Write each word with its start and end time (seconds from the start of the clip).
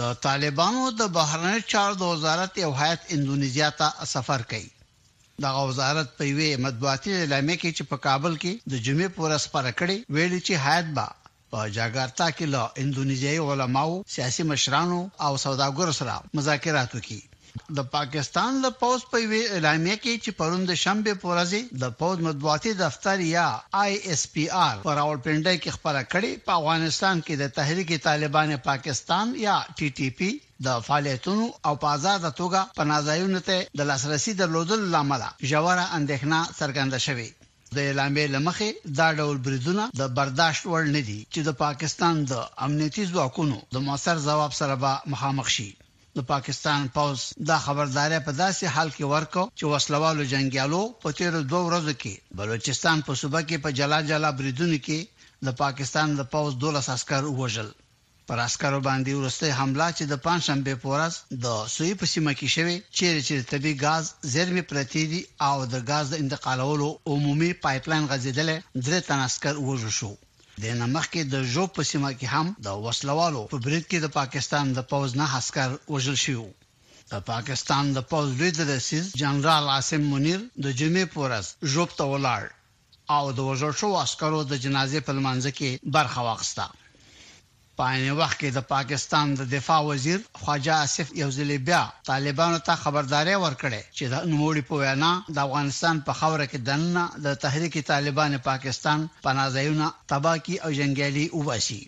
د 0.00 0.02
طالبانو 0.26 0.82
د 1.00 1.02
بهرنی 1.16 1.58
چارو 1.72 1.94
د 1.98 2.02
وزارت 2.14 2.52
یو 2.64 2.70
هیئت 2.82 3.00
انډونیزیا 3.14 3.68
ته 3.80 3.86
سفر 4.14 4.40
کوي 4.50 4.68
د 5.42 5.44
وزارت 5.68 6.08
په 6.18 6.24
وی 6.36 6.50
مطبوعاتي 6.66 7.10
اعلامیه 7.16 7.56
کې 7.62 7.70
چې 7.76 7.82
په 7.90 7.96
کابل 8.06 8.32
کې 8.42 8.52
د 8.72 8.74
جمعې 8.86 9.08
پورې 9.16 9.36
سپاره 9.46 9.70
کړي 9.80 9.96
ویل 10.14 10.34
چې 10.46 10.52
هیئت 10.66 10.86
با 10.96 11.08
په 11.50 11.58
جاګارتا 11.76 12.28
کې 12.36 12.46
له 12.54 12.62
انډونیزیایي 12.80 13.40
علماو 13.50 13.94
سیاسي 14.14 14.42
مشرانو 14.52 15.00
او 15.26 15.32
سوداګرو 15.46 15.92
سره 16.00 16.14
مذاکرات 16.38 16.90
وکړي 16.92 17.20
د 17.76 17.80
پاکستان 17.96 18.52
د 18.64 18.66
پوز 18.82 19.00
په 19.12 19.18
وی 19.30 19.40
اعلامیه 19.54 19.96
کې 20.02 20.12
چې 20.24 20.30
پروند 20.38 20.68
شنبه 20.84 21.12
په 21.22 21.26
ورځ 21.32 21.50
د 21.82 21.90
پوز 21.98 22.16
مطبوعاتي 22.26 22.72
دفتر 22.84 23.16
یا 23.36 23.48
آی 23.82 23.92
اس 24.12 24.22
پی 24.34 24.44
آر 24.68 24.76
پر 24.86 24.96
اورپنډه 25.04 25.52
کې 25.62 25.70
خبره 25.76 26.02
کړې 26.12 26.30
په 26.46 26.52
افغانستان 26.60 27.16
کې 27.26 27.34
د 27.36 27.44
تحریک 27.58 27.90
طالبان 28.08 28.50
پاکستان 28.70 29.26
یا 29.46 29.56
ټي 29.78 29.88
ټي 29.98 30.08
پی 30.18 30.30
د 30.66 30.68
فعالیتونو 30.86 31.46
او 31.66 31.72
په 31.82 31.86
آزاد 31.96 32.20
توګه 32.40 32.60
پناځایونو 32.78 33.40
ته 33.48 33.58
د 33.78 33.90
لاسرسي 33.90 34.32
درلودل 34.40 34.80
لامل 34.94 35.22
جوړه 35.52 35.84
اندېښنه 35.98 36.38
څرګنده 36.60 36.98
شوه 37.06 37.26
د 37.74 37.78
اعلامیې 37.88 38.26
لمخې 38.36 38.68
دا 38.98 39.08
ډول 39.18 39.36
بریدونه 39.46 39.82
د 40.00 40.02
برداشت 40.20 40.62
وړ 40.72 40.82
نه 40.96 41.02
دي 41.08 41.20
چې 41.32 41.40
د 41.48 41.50
پاکستان 41.64 42.14
د 42.32 42.34
امنیتي 42.66 43.04
ځواکونو 43.12 43.56
د 43.74 43.86
موثر 43.88 44.16
جواب 44.28 44.52
سره 44.60 44.74
به 44.86 44.92
مخامخ 45.14 45.48
شي 45.58 45.70
د 46.18 46.20
پاکستان 46.32 46.80
پوز 46.96 47.18
دا 47.50 47.56
خبرداري 47.66 48.18
په 48.26 48.32
داسې 48.42 48.64
حال 48.74 48.88
کې 48.96 49.04
ورکو 49.14 49.42
چې 49.58 49.64
وسلوالو 49.74 50.24
جنگیالو 50.32 50.80
په 51.02 51.08
تیر 51.18 51.32
دوه 51.50 51.62
ورځو 51.68 51.94
کې 52.02 52.12
بلوچستان 52.40 52.96
په 53.06 53.12
صوبه 53.20 53.40
کې 53.48 53.56
په 53.64 53.70
جلا 53.78 53.98
جلا 54.10 54.30
بریدونو 54.38 54.78
کې 54.86 54.98
د 55.46 55.48
پاکستان 55.62 56.06
د 56.14 56.20
پوز 56.32 56.52
12 56.64 56.96
عسكر 56.96 57.22
وژل 57.40 57.68
پر 58.28 58.38
عسکرو 58.46 58.80
باندې 58.88 59.12
ورسته 59.18 59.56
حمله 59.60 59.86
چې 59.96 60.04
د 60.06 60.14
پنځشنبه 60.26 60.74
پورز 60.82 61.14
د 61.44 61.46
سوی 61.76 61.92
په 62.00 62.06
سیمه 62.12 62.32
کې 62.38 62.48
شوه 62.56 62.74
چې 62.96 63.06
چې 63.26 63.36
طبي 63.50 63.72
غاز 63.82 64.04
زیرمې 64.34 64.62
پرتی 64.70 65.04
دي 65.12 65.20
او 65.48 65.56
د 65.72 65.74
غاز 65.88 66.06
د 66.10 66.14
انتقالولو 66.24 66.88
عمومي 67.12 67.50
پایپلاین 67.64 68.04
غځیدل 68.10 68.48
درې 68.86 69.00
تن 69.08 69.18
عسكر 69.28 69.54
وژل 69.68 69.92
شو 70.00 70.12
د 70.64 70.64
نمخ 70.80 71.04
کې 71.12 71.22
د 71.34 71.36
جو 71.54 71.62
په 71.74 71.82
سیمه 71.90 72.10
کې 72.18 72.26
هم 72.34 72.46
د 72.66 72.68
وسلوالو 72.86 73.42
په 73.52 73.56
برید 73.64 73.84
کې 73.90 73.98
د 74.00 74.06
پاکستان 74.18 74.66
د 74.72 74.78
پوز 74.90 75.10
نه 75.20 75.26
حسکر 75.34 75.68
وژل 75.92 76.18
شو 76.24 76.42
د 77.12 77.14
پاکستان 77.32 77.84
د 77.92 77.98
پوز 78.10 78.28
لوی 78.38 78.50
د 78.56 78.60
رئیس 78.72 79.04
جنرال 79.22 79.64
عاصم 79.74 80.02
منیر 80.12 80.40
د 80.64 80.66
جمعې 80.78 81.04
پورس 81.14 81.46
جوب 81.72 81.90
ته 81.98 82.04
ولاړ 82.12 82.44
او 83.16 83.24
د 83.36 83.38
وژل 83.48 83.72
شو 83.80 83.88
عسکرو 84.04 84.40
د 84.50 84.52
جنازې 84.64 84.98
په 85.06 85.10
لمانځه 85.16 85.50
کې 85.58 85.70
برخه 85.96 86.20
واخیسته 86.28 86.66
پاینه 87.80 88.12
وخت 88.20 88.36
کې 88.40 88.50
د 88.54 88.60
پاکستان 88.74 89.26
د 89.40 89.42
دفاع 89.54 89.80
وزیر 89.90 90.18
خواجه 90.40 90.74
اسف 90.86 91.08
یوزلی 91.22 91.56
بیا 91.68 91.82
طالبانو 92.12 92.58
ته 92.66 92.72
خبرداري 92.84 93.36
ورکړې 93.44 93.80
چې 93.96 94.04
د 94.12 94.14
نوموړي 94.30 94.62
په 94.68 94.74
وینا 94.82 95.12
د 95.34 95.36
افغانستان 95.46 95.94
په 96.06 96.12
خاوره 96.18 96.46
کې 96.50 96.58
دنه 96.68 97.04
د 97.26 97.28
تحریک 97.44 97.74
طالبان 97.92 98.32
پاکستان 98.50 98.98
پناځایونه 99.26 99.86
تبا 100.10 100.34
کی 100.44 100.54
او 100.64 100.70
جنگیالي 100.78 101.24
وباسي 101.38 101.80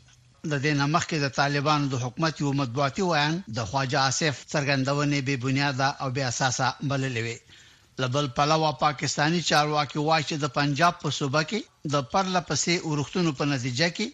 د 0.50 0.52
دې 0.64 0.72
نمخ 0.82 1.02
کې 1.10 1.18
د 1.24 1.34
طالبانو 1.40 1.84
د 1.92 1.94
حکومت 2.04 2.32
یو 2.42 2.52
مطبوعاتي 2.62 3.02
ویان 3.10 3.34
د 3.56 3.58
خواجه 3.70 4.00
اسف 4.10 4.34
څرګندونه 4.52 5.16
به 5.26 5.34
بنیاد 5.44 5.78
او 6.02 6.06
به 6.16 6.22
اساسه 6.32 6.66
بللې 6.90 7.20
وي 7.26 7.36
لبل 8.02 8.26
پلاوا 8.36 8.70
پاکستانی 8.86 9.40
چارواکي 9.50 9.98
وایي 10.08 10.24
چې 10.28 10.36
د 10.38 10.46
پنجاب 10.58 10.94
په 11.02 11.08
صوبه 11.18 11.42
کې 11.50 11.60
د 11.92 11.94
پرله 12.12 12.40
پسې 12.48 12.72
ورښتونو 12.88 13.30
په 13.38 13.44
نتیجه 13.54 13.88
کې 13.96 14.08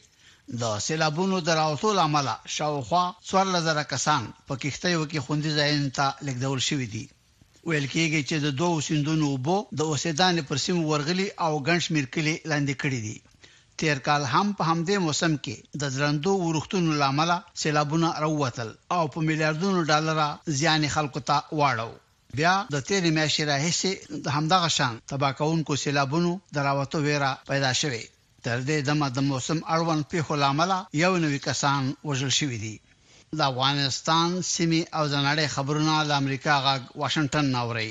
د 0.61 0.65
سیلابونو 0.87 1.37
دراوتو 1.49 1.89
لامل 1.99 2.29
شاوخوا 2.55 3.05
څوار 3.29 3.47
لزره 3.55 3.85
کسان 3.93 4.23
په 4.47 4.55
کښتیو 4.63 5.03
کې 5.11 5.19
خوندې 5.25 5.51
ځایونو 5.59 5.91
ته 5.99 6.07
لګول 6.27 6.61
شوې 6.69 6.87
دي 6.95 7.05
ویل 7.69 7.87
کېږي 7.95 8.21
چې 8.29 8.37
د 8.45 8.49
دوو 8.61 8.81
سندونو 8.89 9.25
وبو 9.35 9.57
د 9.79 9.81
اوسیدان 9.91 10.35
پر 10.49 10.57
سیم 10.65 10.79
ورغلي 10.91 11.29
او 11.45 11.53
ګنش 11.67 11.85
مرکلي 11.97 12.35
لاندې 12.51 12.75
کړې 12.83 13.01
دي 13.07 13.17
تیر 13.79 13.99
کال 14.07 14.23
هم 14.35 14.47
په 14.59 14.63
همدې 14.71 14.97
موسم 15.07 15.33
کې 15.45 15.57
د 15.81 15.83
درندو 15.95 16.33
ورختونو 16.47 16.91
لامل 17.03 17.31
سیلابونه 17.63 18.09
راووتل 18.23 18.69
او 18.97 19.03
په 19.13 19.19
میلیارډونو 19.29 19.81
ډالر 19.91 20.19
زیان 20.59 20.83
خلکو 20.95 21.21
ته 21.29 21.37
واړو 21.59 21.91
بیا 22.39 22.55
د 22.75 22.77
تیرې 22.89 23.11
میاشتې 23.19 23.43
راهیسې 23.51 23.91
د 24.25 24.27
همدغه 24.37 24.69
شان 24.79 24.95
تباکونکو 25.13 25.73
سیلابونو 25.85 26.33
دراوته 26.57 26.97
ویرا 27.07 27.33
پیدا 27.53 27.73
شوه 27.83 28.03
تر 28.45 28.59
دې 28.69 28.79
دمه 28.89 29.09
د 29.13 29.19
موسم 29.31 29.59
اړوند 29.75 30.03
پیښو 30.13 30.33
لامل 30.43 30.71
یو 31.05 31.13
نوې 31.25 31.41
کسان 31.49 31.83
وژل 32.09 32.33
شوې 32.39 32.59
دي 32.65 32.77
د 33.39 33.41
افغانستان 33.53 34.29
سیمه 34.55 34.81
او 34.97 35.05
د 35.13 35.17
نړۍ 35.29 35.47
خبرونه 35.57 35.95
د 36.11 36.13
امریکا 36.23 36.55
غاګ 36.65 36.83
واشنگټن 37.01 37.47
ناوړي 37.57 37.91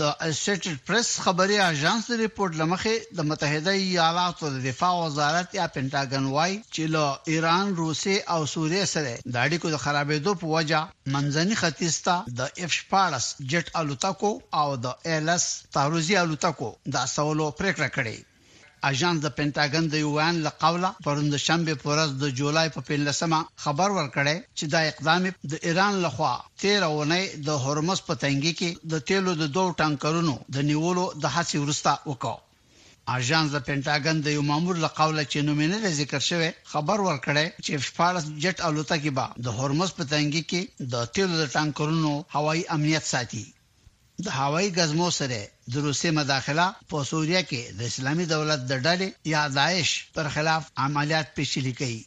د 0.00 0.02
اسټیټډ 0.28 0.76
پریس 0.88 1.08
خبري 1.24 1.56
اژانس 1.70 2.04
د 2.08 2.14
ریپورت 2.24 2.52
لمخې 2.60 2.96
د 3.18 3.28
متحده 3.30 3.72
ایالاتو 3.84 4.44
د 4.54 4.56
دفاع 4.68 4.92
وزارت 5.02 5.48
یا 5.60 5.66
پینټاګن 5.74 6.24
وای 6.34 6.52
چې 6.74 6.82
له 6.94 7.04
ایران، 7.32 7.66
روسي 7.82 8.16
او 8.34 8.40
سوریې 8.54 8.84
سره 8.94 9.12
د 9.32 9.34
اړیکو 9.46 9.66
د 9.74 9.82
خرابېدو 9.84 10.32
په 10.40 10.46
وجه 10.56 10.80
منځني 11.14 11.54
ختیستا 11.62 12.16
د 12.38 12.40
اف 12.62 12.70
14 12.78 13.50
جټ 13.50 13.66
الوتکو 13.82 14.32
او 14.60 14.68
د 14.84 14.86
ایلس 15.10 15.44
تاروزی 15.76 16.16
الوتکو 16.24 16.68
د 16.96 17.06
سوالو 17.14 17.46
پریکړه 17.60 17.88
کړې 17.96 18.16
اژانس 18.88 19.18
د 19.22 19.28
پینټاګن 19.38 19.84
د 19.88 19.94
یوان 20.06 20.34
لقوله 20.46 20.90
پروند 21.04 21.34
شنبه 21.46 21.74
پورز 21.82 22.10
د 22.22 22.24
جولای 22.38 22.68
په 22.74 22.80
15مه 22.88 23.40
خبر 23.62 23.88
ورکړی 23.98 24.36
چې 24.58 24.64
دا 24.72 24.80
اقدام 24.90 25.22
د 25.50 25.54
ایران 25.68 25.94
لخوا 26.04 26.32
13 26.62 26.88
ونې 26.96 27.22
د 27.48 27.48
هرمز 27.64 27.98
په 28.08 28.14
تنګي 28.24 28.52
کې 28.60 28.70
د 28.92 28.94
تیلو 29.08 29.32
د 29.42 29.44
دوه 29.56 29.70
ټانکرونو 29.80 30.34
د 30.54 30.56
نیولو 30.70 31.04
د 31.22 31.24
هڅې 31.34 31.56
ورستا 31.62 31.92
وکړ 32.10 32.36
اژانس 33.16 33.48
د 33.52 33.58
پینټاګن 33.66 34.16
د 34.22 34.26
یو 34.36 34.42
مامور 34.50 34.76
لقوله 34.86 35.22
چې 35.32 35.38
نومینه 35.48 35.76
د 35.84 35.88
ذکر 36.00 36.20
شوی 36.30 36.50
خبر 36.72 36.98
ورکړی 37.08 37.46
چې 37.64 37.72
فارس 37.96 38.24
جټ 38.42 38.56
الوتکې 38.68 39.10
با 39.18 39.26
د 39.44 39.46
هرمز 39.58 39.90
په 39.98 40.04
تنګي 40.12 40.42
کې 40.50 40.62
د 40.92 40.94
تیلو 41.14 41.34
د 41.38 41.44
ټانکرونو 41.56 42.12
هوایي 42.34 42.62
امنیت 42.76 43.04
ساتي 43.12 43.44
د 44.26 44.28
هوایي 44.40 44.70
غزمو 44.78 45.06
سره 45.20 45.36
د 45.72 45.74
روسي 45.86 46.10
مداخله 46.18 46.64
په 46.90 46.96
سوریه 47.10 47.40
کې 47.50 47.60
د 47.78 47.80
اسلامي 47.90 48.24
دولت 48.34 48.60
د 48.64 48.72
ډلې 48.86 49.08
یا 49.34 49.42
داعش 49.58 49.90
پر 50.14 50.26
خلاف 50.34 50.62
عملیات 50.86 51.26
پیښلي 51.38 51.72
کوي 51.80 52.00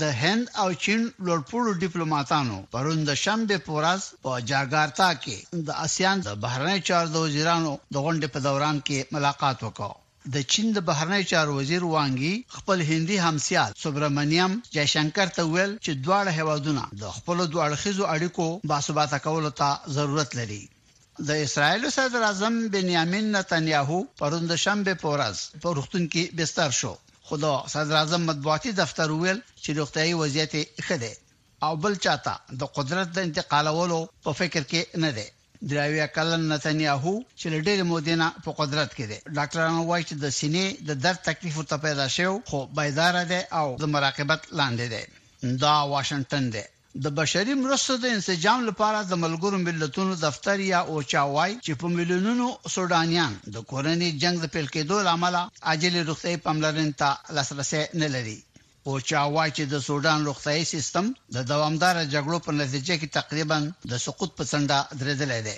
د 0.00 0.02
هند 0.22 0.44
او 0.62 0.68
چین 0.84 1.00
لوړپوړو 1.26 1.70
ډیپلوماټانو 1.84 2.58
پروند 2.74 3.08
شنبه 3.24 3.56
پورز 3.66 4.02
په 4.24 4.30
جاګارتا 4.50 5.10
کې 5.22 5.36
د 5.68 5.68
اسيان 5.86 6.16
د 6.26 6.28
بهرنی 6.44 6.78
چارو 6.88 7.10
وزیرانو 7.26 7.72
د 7.94 7.96
غونډې 8.04 8.28
په 8.34 8.38
دوران 8.48 8.76
کې 8.86 8.98
ملاقات 9.16 9.58
وکړ 9.66 9.90
د 10.34 10.48
چین 10.52 10.66
د 10.76 10.78
بهرنی 10.88 11.22
چارو 11.32 11.52
وزیر 11.60 11.82
وانګي 11.94 12.34
خپل 12.56 12.78
هندي 12.90 13.16
همسیال 13.26 13.70
سبرمنیم 13.84 14.52
جयशंकर 14.74 15.28
ته 15.36 15.42
ویل 15.54 15.72
چې 15.84 15.92
دواړه 16.04 16.30
هیوادونه 16.38 16.82
د 17.02 17.04
خپل 17.16 17.36
دوه 17.52 17.62
اړخیزو 17.68 18.04
اړیکو 18.14 18.46
باثباته 18.70 19.18
کولو 19.26 19.50
ته 19.60 19.68
ضرورت 19.98 20.30
لري 20.42 20.64
د 21.28 21.30
اسرایل 21.46 21.82
صدر 21.94 22.22
اعظم 22.26 22.54
بنیامین 22.74 23.26
نتنیاهو 23.32 23.96
پروند 24.20 24.54
شنبه 24.62 24.94
پورز 25.00 25.40
په 25.64 25.72
روختون 25.78 26.04
کې 26.12 26.36
بستر 26.38 26.76
شو 26.76 26.92
خدا 27.30 27.50
صدر 27.72 27.96
اعظم 27.98 28.22
مطبوعاتي 28.30 28.72
دفتر 28.78 29.10
ویل 29.10 29.40
چې 29.62 29.70
روغتيي 29.80 30.14
وضعیت 30.20 30.52
ښه 30.86 30.96
دی 31.02 31.12
او 31.68 31.72
بل 31.84 31.94
چاته 32.06 32.34
د 32.62 32.72
قدرت 32.78 33.08
د 33.18 33.28
انتقالولو 33.30 34.00
په 34.24 34.32
فکر 34.40 34.62
کې 34.72 34.82
نه 35.04 35.10
دی 35.18 35.26
دراوی 35.74 36.02
کلن 36.16 36.42
نتنیاهو 36.54 37.14
چې 37.40 37.46
ډېر 37.66 37.78
مودینه 37.92 38.28
په 38.46 38.50
قدرت 38.62 38.90
کې 38.96 39.04
دی 39.10 39.18
ډاکټرانو 39.38 39.80
وایي 39.90 40.04
چې 40.08 40.14
د 40.24 40.36
سینې 40.38 40.66
د 40.90 41.02
درد 41.04 41.22
تکلیف 41.30 41.58
ورته 41.60 41.76
پیدا 41.86 42.06
شوی 42.16 42.42
خو 42.50 42.64
بيدار 42.80 43.14
دی 43.34 43.40
او 43.62 43.66
د 43.84 43.94
مراقبت 43.96 44.40
لاندې 44.58 44.86
دی 44.94 45.02
دا 45.64 45.76
واشنگټن 45.94 46.44
دی 46.56 46.64
د 47.04 47.06
بشري 47.18 47.54
مرستو 47.62 47.94
د 48.02 48.06
انسجام 48.16 48.60
لپاره 48.68 49.00
د 49.10 49.18
ملګرو 49.24 49.58
ملتونو 49.66 50.14
دفتر 50.22 50.60
یا 50.60 50.80
اوچا 50.94 51.22
وای 51.34 51.52
چې 51.64 51.72
په 51.80 51.86
ملیونونو 51.96 52.46
سودانیان 52.74 53.36
د 53.54 53.56
کورنۍ 53.70 54.10
جنگ 54.22 54.38
د 54.42 54.46
پیل 54.54 54.66
کېدو 54.76 54.96
لامل 55.08 55.36
عاجل 55.70 55.94
روغتي 56.08 56.34
پاملرنې 56.46 56.94
ته 57.00 57.34
لاسرسي 57.36 57.82
نه 58.00 58.08
لري 58.14 58.36
اوچا 58.90 59.22
وای 59.34 59.50
چې 59.56 59.64
د 59.72 59.84
سودان 59.88 60.26
روغتي 60.30 60.64
سیستم 60.72 61.12
د 61.36 61.48
دوامدار 61.52 61.96
جګړو 62.14 62.38
په 62.46 62.50
نتیجه 62.62 62.94
کې 63.00 63.08
تقریبا 63.20 63.58
د 63.90 64.02
سقوط 64.06 64.34
په 64.38 64.44
څنډه 64.50 64.78
درېدلې 65.02 65.40
ده 65.46 65.56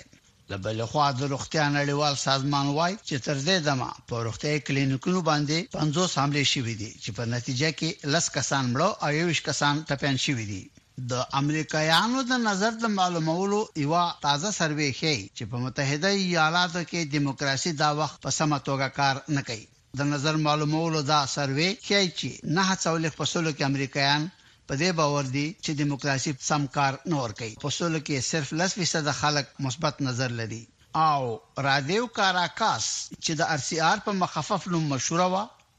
د 0.51 0.63
بل 0.65 0.85
خوا 0.93 1.07
د 1.19 1.33
روغتي 1.35 1.63
نړیوال 1.79 2.13
سازمان 2.27 2.69
وای 2.77 2.93
چې 3.07 3.15
تر 3.27 3.35
دې 3.47 3.57
دمه 3.69 3.89
په 4.11 4.23
روغتي 4.27 4.55
کلینیکونو 4.67 5.25
باندې 5.29 5.73
50 5.81 6.19
حمله 6.21 6.43
شوې 6.53 6.75
دي 6.81 6.91
چې 7.03 7.09
په 7.17 7.23
نتیجه 7.35 7.69
کې 7.79 8.13
لس 8.13 8.29
کسان 8.39 8.63
مړه 8.73 8.89
او 9.05 9.09
20 9.33 9.47
کسان 9.49 9.83
ټپيان 9.89 10.17
شوې 10.27 10.47
دي 10.53 10.63
د 11.11 11.13
امریکایانو 11.41 12.19
د 12.31 12.33
نظر 12.47 12.71
د 12.83 12.85
معلومولو 12.99 13.59
یو 13.83 13.93
تازه 14.25 14.49
سروې 14.59 14.89
ښیي 14.99 15.19
چې 15.37 15.43
په 15.51 15.57
متحده 15.63 16.09
ایالاتو 16.23 16.81
کې 16.89 16.99
دیموکراسي 17.13 17.71
دا 17.83 17.89
وخت 17.99 18.17
په 18.25 18.29
سمه 18.39 18.57
توګه 18.69 18.87
کار 18.99 19.15
نه 19.35 19.41
کوي 19.47 19.65
د 19.99 20.01
نظر 20.13 20.35
معلومولو 20.47 20.99
دا 21.13 21.21
سروې 21.37 21.69
ښیي 21.87 22.07
چې 22.19 22.29
نه 22.55 22.63
څولې 22.83 23.09
په 23.17 23.23
سلو 23.33 23.51
کې 23.55 23.63
امریکایان 23.71 24.21
په 24.67 24.73
دې 24.81 24.89
باور 24.99 25.25
دي 25.35 25.47
چې 25.63 25.71
دیموکراسي 25.81 26.31
سم 26.49 26.63
کار 26.77 26.93
نه 27.11 27.15
ور 27.21 27.31
کوي 27.39 27.53
په 27.63 27.69
سلو 27.77 27.99
کې 28.07 28.15
صرف 28.31 28.47
10% 28.53 29.21
خلک 29.21 29.45
مثبت 29.65 29.95
نظر 30.09 30.29
لري 30.41 30.63
او 31.09 31.21
رادیو 31.69 32.03
کاراکاس 32.17 32.85
چې 33.23 33.31
د 33.39 33.41
ار 33.53 33.59
سي 33.67 33.77
ار 33.91 33.99
په 34.05 34.11
مخفف 34.21 34.61
نوم 34.71 34.83
مشهور 34.93 35.21
و 35.31 35.35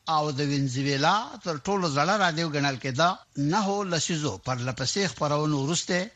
او 0.08 0.30
د 0.32 0.40
وینزویلا 0.48 1.14
تر 1.44 1.58
ټولو 1.66 1.88
زړه 1.92 2.16
رادیو 2.22 2.48
ګڼل 2.54 2.76
کېده 2.82 3.08
نه 3.52 3.60
هو 3.68 3.76
لسیزو 3.92 4.32
پر 4.48 4.56
لپسې 4.68 5.08
خبرونه 5.14 5.56
ورسته 5.56 6.10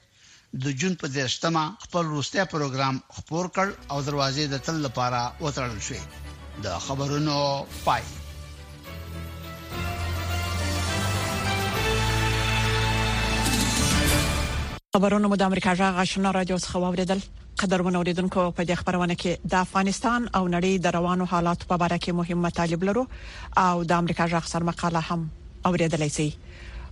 د 0.65 0.77
جون 0.83 0.97
په 1.03 1.09
دشتما 1.15 1.63
خپل 1.85 2.05
روسته 2.17 2.45
پروګرام 2.55 3.01
خپور 3.19 3.49
کړ 3.57 3.67
او 3.91 4.03
دروازې 4.03 4.47
د 4.47 4.59
تل 4.67 4.77
لپاره 4.87 5.23
وتړل 5.41 5.81
شوې 5.89 6.63
د 6.69 6.79
خبرونو 6.89 7.41
پای 7.89 8.15
خبرونه 14.97 15.29
مو 15.29 15.37
د 15.41 15.53
امریکا 15.53 15.75
جغ 15.83 16.05
آشنا 16.07 16.31
رادیو 16.41 16.59
څخه 16.65 16.77
واوریدل 16.85 17.21
قدرمن 17.61 17.97
اوریدونکو 17.99 18.43
په 18.57 18.65
دې 18.69 18.75
خبرونه 18.81 19.15
کې 19.21 19.51
د 19.53 19.55
افغانستان 19.67 20.27
او 20.39 20.43
نړۍ 20.55 20.75
د 20.85 20.93
روانو 20.97 21.25
حالات 21.33 21.65
په 21.71 21.79
اړه 21.87 21.97
کې 22.05 22.17
مهم 22.19 22.45
مطالب 22.47 22.85
لرو 22.89 23.05
او 23.69 23.75
د 23.93 24.03
امریکا 24.03 24.27
ځخ 24.35 24.45
سر 24.53 24.67
مقاله 24.69 25.03
هم 25.09 25.25
اوریدلای 25.73 26.09
شي 26.19 26.29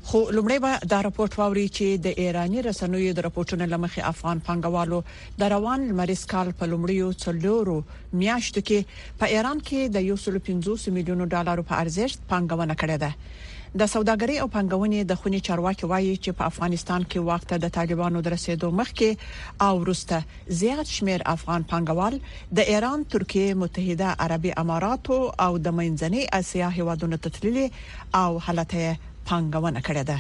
خو 0.09 0.21
لومړی 0.37 0.59
به 0.65 0.91
دا 0.95 0.99
راپورټ 1.09 1.39
واوري 1.41 1.67
چې 1.77 2.03
د 2.07 2.19
ایرانی 2.25 2.65
رسنوی 2.69 3.07
د 3.19 3.27
راپورټونو 3.27 3.71
لمخې 3.75 4.11
افغان 4.13 4.43
پنګوالو 4.49 5.01
د 5.45 5.53
روان 5.55 5.87
مریض 6.01 6.25
کال 6.35 6.53
په 6.61 6.71
لومړیو 6.73 7.09
څلورو 7.25 7.79
میاشتو 8.23 8.67
کې 8.69 9.19
په 9.23 9.33
ایران 9.39 9.65
کې 9.71 9.97
د 9.97 10.07
150 10.17 10.97
میلیونو 10.99 11.31
ډالرو 11.37 11.69
په 11.71 11.83
ارزښت 11.85 12.29
پنګونه 12.33 12.81
کړې 12.83 12.99
ده 13.03 13.56
د 13.81 13.89
سوداګرۍ 13.95 14.37
او 14.43 14.47
پنګونې 14.55 15.01
د 15.09 15.13
خوني 15.23 15.41
چارواکي 15.49 15.87
وایي 15.93 16.13
چې 16.25 16.31
په 16.39 16.43
افغانستان 16.53 17.01
کې 17.11 17.19
وخت 17.31 17.51
د 17.65 17.73
طالبانو 17.77 18.19
درسېدو 18.29 18.69
مخکې 18.81 19.11
او 19.67 19.73
وروسته 19.83 20.17
زیات 20.63 20.87
شمیر 20.97 21.21
افغان 21.35 21.63
پنګوال 21.73 22.15
د 22.59 22.73
ایران، 22.75 23.01
ترکیه، 23.15 23.49
متحده 23.63 24.09
عربی 24.27 24.53
اماراتو 24.65 25.19
او 25.45 25.53
د 25.67 25.69
منځنۍ 25.79 26.23
اسیا 26.41 26.67
هیوادونو 26.81 27.17
ته 27.23 27.29
تللي 27.39 27.67
او 28.23 28.31
حالته 28.45 28.83
پنګونه 29.29 29.81
کړې 29.89 30.03
ده 30.13 30.19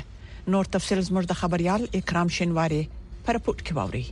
نور 0.57 0.65
تفصیل 0.75 1.01
زموږ 1.11 1.25
د 1.29 1.35
خبريال 1.45 1.83
اکرام 2.01 2.29
شینواری 2.39 2.83
پر 3.25 3.37
پټ 3.47 3.57
کې 3.65 3.73
ووري 3.79 4.05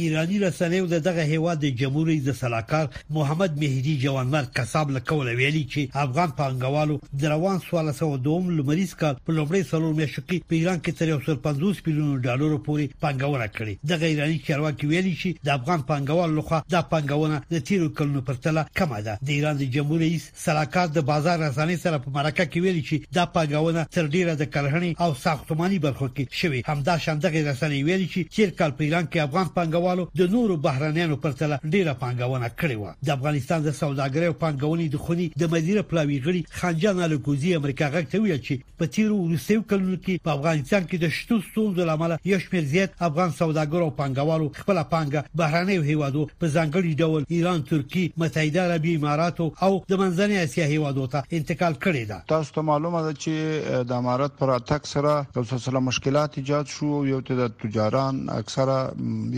ایرانی 0.00 0.38
رسنیو 0.40 0.84
د 0.90 0.96
دغه 1.06 1.22
هیواد 1.28 1.58
د 1.62 1.70
جمهوریت 1.78 2.24
د 2.26 2.34
سلاکار 2.40 2.88
محمد 3.14 3.54
مهدی 3.62 3.94
جوانمر 4.02 4.44
قصاب 4.58 4.90
لکول 4.96 5.30
ویلي 5.38 5.62
چې 5.72 5.96
افغان 6.02 6.34
پانګوالو 6.40 6.98
د 7.22 7.30
روان 7.32 7.56
1302 7.70 8.34
لمریز 8.58 8.92
کال 9.00 9.16
په 9.30 9.36
لومړي 9.38 9.64
سلور 9.70 9.96
میاشت 10.00 10.18
کې 10.20 10.44
په 10.52 10.56
ایران 10.58 10.78
کې 10.80 10.98
تر 10.98 11.10
150 11.14 11.86
بلیون 11.88 12.12
ډالر 12.26 12.54
پورې 12.68 13.00
پانګونه 13.06 13.48
کړې 13.56 13.88
دغه 13.94 14.12
ایرانی 14.12 14.36
چارواکي 14.50 14.90
ویلي 14.92 15.14
چې 15.24 15.48
د 15.48 15.56
افغان 15.56 15.82
پانګوالو 15.90 16.38
لخوا 16.38 16.62
د 16.76 16.86
پانګونه 16.94 17.42
د 17.56 17.64
تیرو 17.72 17.90
کلونو 18.02 18.24
پرتله 18.30 18.64
کمه 18.82 19.02
ده 19.08 19.24
د 19.24 19.34
ایران 19.38 19.60
د 19.64 19.72
جمهوریت 19.78 20.30
سلاکار 20.44 20.94
د 21.00 21.06
بازار 21.10 21.44
رسنۍ 21.46 21.80
سره 21.88 22.00
په 22.06 22.14
مرکه 22.20 22.48
کې 22.52 22.68
ویلي 22.68 22.84
چې 22.84 23.16
د 23.20 23.28
پانګونه 23.40 23.88
تر 23.98 24.06
ډیره 24.16 24.38
د 24.44 24.52
کرهنې 24.54 25.04
او 25.10 25.18
ساختماني 25.26 25.82
برخو 25.90 26.10
کې 26.14 26.40
شوې 26.44 26.72
همدا 26.76 26.98
شاندغه 27.08 27.44
رسنۍ 27.50 27.84
ویلي 27.90 28.08
چې 28.14 28.38
چیرکال 28.38 28.78
په 28.80 28.90
ایران 28.90 29.12
کې 29.12 29.28
افغان 29.28 29.52
پانګوال 29.60 29.86
پانګوالو 29.88 30.08
د 30.20 30.30
نورو 30.32 30.56
بهرانيانو 30.64 31.16
پرتله 31.24 31.56
ډیره 31.74 31.92
پانګونه 32.00 32.48
کړې 32.60 32.76
و 32.80 33.06
د 33.08 33.12
افغانستان 33.16 33.62
د 33.66 33.70
سوداګرۍ 33.80 34.26
او 34.30 34.34
پانګونې 34.42 34.86
د 34.94 35.00
خوني 35.04 35.26
د 35.42 35.50
مدیره 35.54 35.82
پلاوی 35.92 36.18
غړي 36.26 36.60
خانجان 36.60 37.00
الکوزي 37.06 37.54
امریکا 37.60 37.86
غږته 37.94 38.20
ویل 38.24 38.42
چې 38.46 38.76
په 38.82 38.90
تیر 38.96 39.10
وروستیو 39.14 39.62
کلونو 39.72 39.96
کې 40.04 40.24
په 40.26 40.34
افغانستان 40.40 40.82
کې 40.86 41.04
د 41.04 41.14
شتو 41.18 41.38
ستونزو 41.46 41.86
لامل 41.90 42.14
یو 42.32 42.40
شمېر 42.44 42.68
زیات 42.74 42.90
افغان 43.08 43.32
سوداګرو 43.38 43.86
او 43.88 43.94
پانګوالو 44.00 44.50
خپل 44.60 44.82
پانګه 44.94 45.40
بهرانيو 45.42 45.86
هیوادو 45.90 46.26
په 46.42 46.52
ځانګړي 46.56 46.92
ډول 47.02 47.28
ایران 47.38 47.64
ترکی 47.72 48.04
متحده 48.24 48.66
عربی 48.66 48.96
اماراتو 49.00 49.48
او 49.62 49.72
د 49.92 49.92
منځنۍ 50.02 50.42
اسیا 50.42 50.68
هیوادو 50.74 51.06
ته 51.16 51.36
انتقال 51.40 51.78
کړی 51.86 52.12
دا 52.12 52.18
تاسو 52.34 52.56
ته 52.58 52.68
معلومه 52.72 53.04
ده 53.08 53.18
چې 53.22 53.84
د 53.92 54.00
امارات 54.02 54.38
پر 54.42 54.54
اتک 54.58 54.92
سره 54.94 55.16
یو 55.38 55.48
سلسله 55.54 55.84
مشکلات 55.88 56.38
ایجاد 56.44 56.76
شو 56.76 56.94
یو 57.12 57.24
ته 57.30 57.40
د 57.42 57.54
تجاران 57.66 58.22
اکثره 58.40 58.78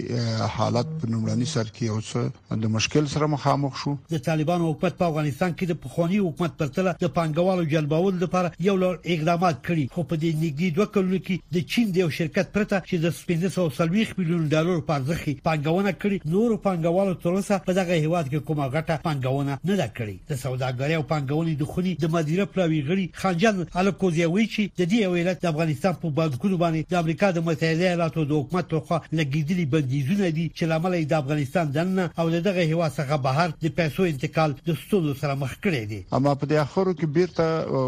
حالت 0.56 0.86
په 1.02 1.10
نوملني 1.14 1.44
سر 1.50 1.64
کې 1.78 1.90
اوس 1.96 2.60
د 2.62 2.72
مشکل 2.76 3.08
سره 3.14 3.26
مخامخ 3.32 3.76
شو 3.82 3.92
د 4.14 4.22
طالبانو 4.28 4.70
حکومت 4.70 4.96
په 5.02 5.08
افغانستان 5.10 5.52
کې 5.58 5.72
د 5.72 5.78
پخواني 5.82 6.18
حکومت 6.28 6.56
پرتله 6.62 6.94
د 7.02 7.12
پانګوالو 7.18 7.68
جلبول 7.74 8.16
لپاره 8.24 8.52
یو 8.68 8.76
لړ 8.84 9.12
اقدامات 9.16 9.60
کړي 9.68 9.94
خو 9.96 10.02
په 10.02 10.16
دې 10.24 10.42
نګي 10.44 10.70
دوه 10.80 10.86
کلونو 10.96 11.20
کې 11.28 11.54
د 11.58 11.68
چین 11.74 11.90
د 11.98 12.02
یو 12.04 12.10
شرکت 12.20 12.52
پرته 12.56 12.82
چې 12.88 13.04
د 13.04 13.14
سپینسو 13.20 13.66
سلويخ 13.82 14.16
میلیون 14.22 14.48
ډالر 14.56 14.82
پارځخي 14.90 15.36
پانګونه 15.50 15.94
کړي 16.00 16.32
نور 16.38 16.56
پانګوالو 16.70 17.20
ترلاسه 17.28 17.60
په 17.68 17.78
دغه 17.82 18.02
هیواد 18.06 18.32
کې 18.32 18.48
کومه 18.50 18.72
ګټه 18.74 19.06
پانګونه 19.06 19.60
نه 19.70 19.76
ده 19.82 19.90
کړې 20.00 20.34
د 20.34 20.42
سوداګرۍ 20.46 20.92
او 21.02 21.06
پانګونې 21.14 21.60
د 21.62 21.72
خوني 21.76 21.94
د 22.05 22.05
د 22.06 22.12
مدیره 22.14 22.44
پلاوی 22.54 22.76
غړي 22.88 23.04
خانجان 23.20 23.56
الکوزیوي 23.82 24.42
چې 24.54 24.72
د 24.80 24.88
دې 24.90 25.06
ویلت 25.12 25.40
د 25.44 25.48
افغانستان 25.52 25.94
په 26.02 26.10
بانکونو 26.18 26.58
باندې 26.62 26.90
د 26.92 26.98
امریکا 27.04 27.30
د 27.38 27.42
متحده 27.46 27.86
ایالاتو 27.86 28.24
د 28.32 28.40
حکومت 28.42 28.68
توخه 28.72 28.98
لګیدلي 29.20 29.64
بندیزونه 29.72 30.28
دي 30.36 30.44
چې 30.58 30.70
لامل 30.72 30.94
د 31.12 31.16
افغانستان 31.22 31.72
دنه 31.76 32.04
او 32.18 32.26
دغه 32.34 32.66
هوا 32.72 32.90
څخه 32.98 33.22
بهر 33.24 33.54
د 33.64 33.72
پیسو 33.78 34.06
انتقال 34.10 34.54
د 34.68 34.78
ستونزو 34.82 35.14
سره 35.22 35.38
مخ 35.42 35.56
کړی 35.56 35.92
دي 35.94 35.98
اما 36.20 36.34
په 36.42 36.50
دې 36.52 36.60
اخرو 36.66 36.92
کې 37.00 37.16
بیرته 37.16 37.82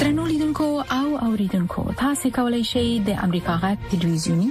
ترنو 0.00 0.30
لیدونکو 0.34 0.70
او 0.98 1.04
اوریدونکو 1.28 1.88
تاسو 2.06 2.36
کولی 2.40 2.64
شئ 2.74 2.88
د 3.12 3.22
امریکا 3.28 3.62
غا 3.66 3.76
ټلویزیونی 3.90 4.50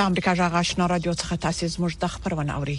د 0.00 0.06
امریکا 0.10 0.32
جغ 0.38 0.54
آشنا 0.58 0.84
رادیو 0.90 1.12
څخه 1.22 1.34
تاسو 1.44 1.64
زموږ 1.74 1.92
د 2.02 2.10
خبرونه 2.14 2.52
اوري 2.60 2.76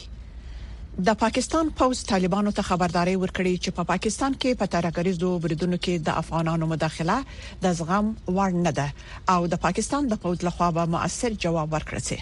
د 1.10 1.18
پاکستان 1.24 1.66
پوز 1.82 1.98
طالبانو 2.12 2.54
ته 2.60 2.64
خبرداري 2.70 3.14
ورکړي 3.24 3.54
چې 3.64 3.70
په 3.80 3.84
پا 3.90 3.90
پاکستان 3.94 4.32
کې 4.42 4.60
په 4.62 4.66
ترګریزو 4.76 5.30
بریدونو 5.44 5.78
کې 5.84 5.96
د 6.08 6.18
افغانانو 6.22 6.66
مداخله 6.74 7.18
د 7.66 7.80
زغم 7.82 8.06
وړ 8.36 8.52
نه 8.66 8.72
ده 8.78 8.88
او 9.36 9.42
د 9.54 9.62
پاکستان 9.66 10.04
د 10.12 10.24
پوز 10.24 10.38
لخوا 10.50 10.70
به 10.80 10.84
مؤثر 10.96 11.32
جواب 11.46 11.70
ورکړي 11.80 12.20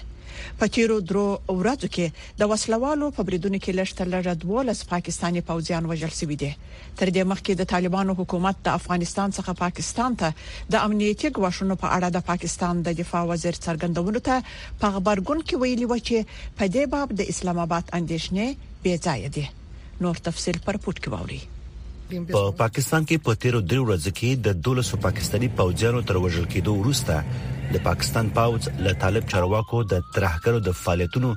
په 0.60 0.66
تیرو 0.76 0.96
درو 1.10 1.28
ورځو 1.60 1.88
کې 1.96 2.08
د 2.40 2.52
وسلوالو 2.52 3.08
په 3.16 3.22
بریدونو 3.28 3.58
کې 3.64 3.78
لشتل 3.80 4.08
لږ 4.16 4.26
دولس 4.44 4.80
پاکستانی 4.94 5.42
پوځیان 5.50 5.84
وژل 5.92 6.14
شوي 6.20 6.38
دي 6.44 6.52
تر 7.00 7.08
دې 7.16 7.24
مخکې 7.32 7.52
د 7.56 7.64
طالبانو 7.74 8.12
حکومت 8.20 8.56
د 8.64 8.68
افغانستان 8.80 9.30
څخه 9.38 9.52
پاکستان 9.66 10.12
ته 10.22 10.28
د 10.74 10.82
امنیتي 10.88 11.28
غوښتنو 11.42 11.76
په 11.84 11.88
اړه 11.96 12.08
د 12.12 12.20
پاکستان 12.32 12.74
د 12.82 12.90
دفاع 13.02 13.24
وزیر 13.34 13.56
څرګندونو 13.66 14.20
ته 14.28 14.36
په 14.82 14.88
خبرګون 14.96 15.40
کې 15.48 15.56
ویلي 15.62 15.86
و 15.90 15.94
چې 16.08 16.18
په 16.58 16.64
دې 16.76 16.84
باب 16.94 17.08
د 17.20 17.32
اسلام 17.36 17.58
آباد 17.66 17.86
اندیشنې 18.00 18.48
بې 18.84 18.96
ځای 19.06 19.22
دي 19.36 19.46
نور 20.04 20.16
تفصيل 20.28 20.58
پر 20.66 20.76
پټ 20.84 20.96
کې 21.04 21.10
ووري 21.16 21.42
په 22.10 22.52
پاکستان 22.58 23.06
کې 23.06 23.18
په 23.26 23.34
تیرو 23.42 23.60
درو 23.72 23.84
ورځو 23.88 24.12
کې 24.20 24.36
د 24.46 24.62
200 24.68 24.98
پاکستانی 25.02 25.48
پوځیانو 25.60 26.00
تر 26.12 26.18
وژل 26.24 26.46
کېدو 26.54 26.74
وروسته 26.76 27.18
د 27.76 27.84
پاکستان 27.88 28.30
پاوز 28.38 28.70
له 28.88 28.94
طالب 29.04 29.28
چارواکو 29.34 29.82
د 29.92 30.02
ترهګرو 30.16 30.64
د 30.70 30.74
فعالیتونو 30.80 31.36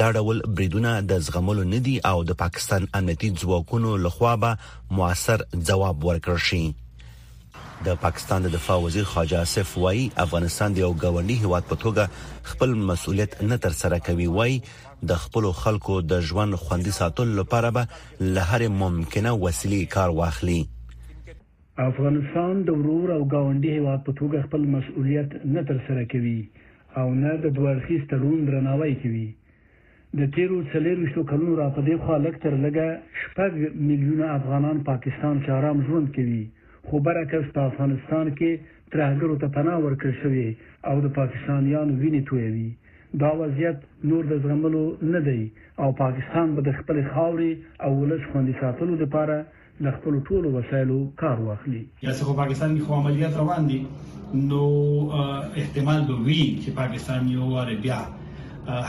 دا 0.02 0.10
ډول 0.18 0.42
بریدونه 0.60 0.94
د 1.12 1.26
زغملو 1.30 1.66
نه 1.74 1.82
دي 1.90 1.98
او 2.14 2.16
د 2.32 2.38
پاکستان 2.46 2.86
امنیتي 3.02 3.32
ځواکونو 3.44 3.96
لخوا 4.06 4.36
به 4.46 5.00
موثر 5.00 5.46
جواب 5.54 6.08
ورکړ 6.10 6.50
شي 6.50 6.64
د 7.86 7.96
پاکستان 8.04 8.44
د 8.46 8.54
دفاع 8.60 8.78
وزیر 8.84 9.04
خواجه 9.10 9.42
اسف 9.48 9.78
وای 9.84 10.08
افغانستان 10.26 10.72
د 10.74 10.86
یو 10.88 10.92
غونډي 10.96 11.46
هواد 11.46 11.68
په 11.72 11.82
توګه 11.86 12.52
خپل 12.52 12.74
مسولیت 12.92 13.40
نه 13.42 13.56
تر 13.64 13.76
سره 13.82 13.98
کوي 14.08 14.26
وای 14.38 14.60
د 15.08 15.12
خپل 15.24 15.44
خلکو 15.62 15.94
د 16.10 16.12
ژوند 16.28 16.52
خوندي 16.62 16.90
ساتلو 16.98 17.32
لپاره 17.40 17.68
به 17.76 17.82
له 18.34 18.40
هر 18.50 18.62
ممکنه 18.82 19.30
وسیلې 19.44 19.82
کار 19.94 20.10
واخلي 20.18 20.60
افغانستان 21.90 22.54
د 22.68 22.70
ورور 22.80 23.08
او 23.16 23.22
گاونډي 23.32 23.70
هیواد 23.78 24.00
په 24.06 24.12
توګه 24.20 24.42
خپل 24.46 24.62
مسؤلیت 24.76 25.28
نه 25.54 25.62
تر 25.68 25.78
سره 25.88 26.02
کوي 26.12 26.38
او 27.00 27.06
نه 27.22 27.32
د 27.44 27.46
دوارخي 27.58 27.98
سترون 28.04 28.38
درناوی 28.46 28.94
کوي 29.02 29.28
د 30.18 30.20
تیرو 30.34 30.58
څلورشتو 30.72 31.22
کلونو 31.30 31.54
را 31.60 31.68
په 31.76 31.80
دې 31.86 31.96
خوا 32.02 32.16
لکتر 32.26 32.52
لګه 32.64 32.86
شپږ 33.22 33.52
میلیونه 33.88 34.26
افغانان 34.38 34.76
پاکستان 34.90 35.34
کې 35.42 35.50
آرام 35.60 35.78
ژوند 35.86 36.06
کوي 36.16 36.42
خو 36.86 37.00
برعکس 37.06 37.46
په 37.56 37.62
افغانستان 37.70 38.26
کې 38.38 38.50
ترهګرو 38.92 39.38
ته 39.42 39.46
پناه 39.58 39.78
ورکړل 39.84 40.14
شوی 40.22 40.48
او 40.90 40.94
د 41.04 41.08
پاکستانیانو 41.20 41.92
وینې 42.02 42.22
تویوي 42.28 42.70
دا 43.22 43.30
وضعیت 43.40 43.76
نور 44.08 44.24
د 44.30 44.42
زغملو 44.42 44.84
نه 45.12 45.20
دی 45.26 45.42
او 45.82 45.88
پاکستان 46.02 46.46
به 46.54 46.60
د 46.62 46.70
خپل 46.78 46.96
خاوري 47.14 47.52
او 47.84 47.90
ولس 48.00 48.20
خوندي 48.32 48.52
ساتلو 48.60 48.92
لپاره 49.02 49.36
د 49.84 49.92
خپل 49.96 50.14
ټولو 50.28 50.48
وسایلو 50.58 50.98
کار 51.22 51.38
واخلي 51.46 51.82
یا 52.06 52.12
څه 52.18 52.22
پاکستان 52.42 52.70
کې 52.76 52.82
خو 52.86 52.92
عملیات 53.00 53.34
روان 53.42 53.62
دي 53.70 53.80
نو 54.50 54.64
احتمال 55.60 56.00
به 56.08 56.16
وي 56.26 56.42
چې 56.62 56.68
پاکستان 56.80 57.22
یو 57.36 57.42
وار 57.54 57.68
بیا 57.84 58.00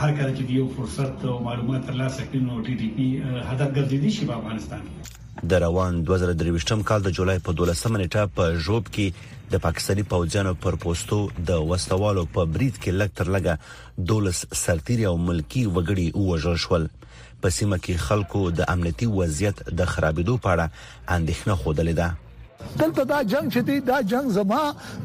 هر 0.00 0.10
کله 0.18 0.32
چې 0.38 0.42
یو 0.58 0.66
فرصت 0.78 1.16
او 1.30 1.36
معلومات 1.48 1.82
ترلاسه 1.88 2.20
کړي 2.28 2.40
نو 2.48 2.54
ټي 2.66 2.74
ټي 2.82 2.88
پی 2.96 3.08
هدف 3.50 3.68
ګرځېدي 3.76 4.10
شي 4.16 4.24
په 4.28 4.34
افغانستان 4.40 4.80
کې 4.88 5.18
د 5.50 5.52
روان 5.64 5.92
2023م 6.06 6.80
کال 6.88 7.00
د 7.04 7.10
جولای 7.16 7.38
په 7.46 7.50
12مه 7.58 7.98
نیټه 8.02 8.22
په 8.36 8.44
جوب 8.64 8.84
کې 8.94 9.06
د 9.52 9.62
پاکستاني 9.66 10.02
پوځیانو 10.12 10.54
پر 10.64 10.74
پوسټو 10.84 11.18
د 11.48 11.60
وستوالو 11.70 12.24
په 12.36 12.44
بریټ 12.54 12.74
کې 12.82 12.90
لکټر 13.00 13.30
لګه 13.36 13.58
دولس 14.12 14.40
سرتیری 14.62 15.04
او 15.10 15.16
ملکی 15.28 15.62
وګړي 15.66 16.06
وژل 16.30 16.56
شول 16.66 16.88
په 17.44 17.48
سیمه 17.58 17.76
کې 17.84 17.94
خلکو 18.08 18.40
د 18.58 18.68
امنیتي 18.74 19.06
وضعیت 19.18 19.62
د 19.78 19.80
خرابېدو 19.92 20.36
په 20.42 20.56
اړه 20.56 20.66
اندېښنه 21.18 21.56
خوده 21.62 21.82
لیده 21.90 22.10
دلته 22.78 23.04
دا 23.04 23.20
جنگ 23.24 23.48
چې 23.52 23.60
دی 23.68 23.80
دا 23.80 24.00
جنگ 24.12 24.30
زما 24.36 24.58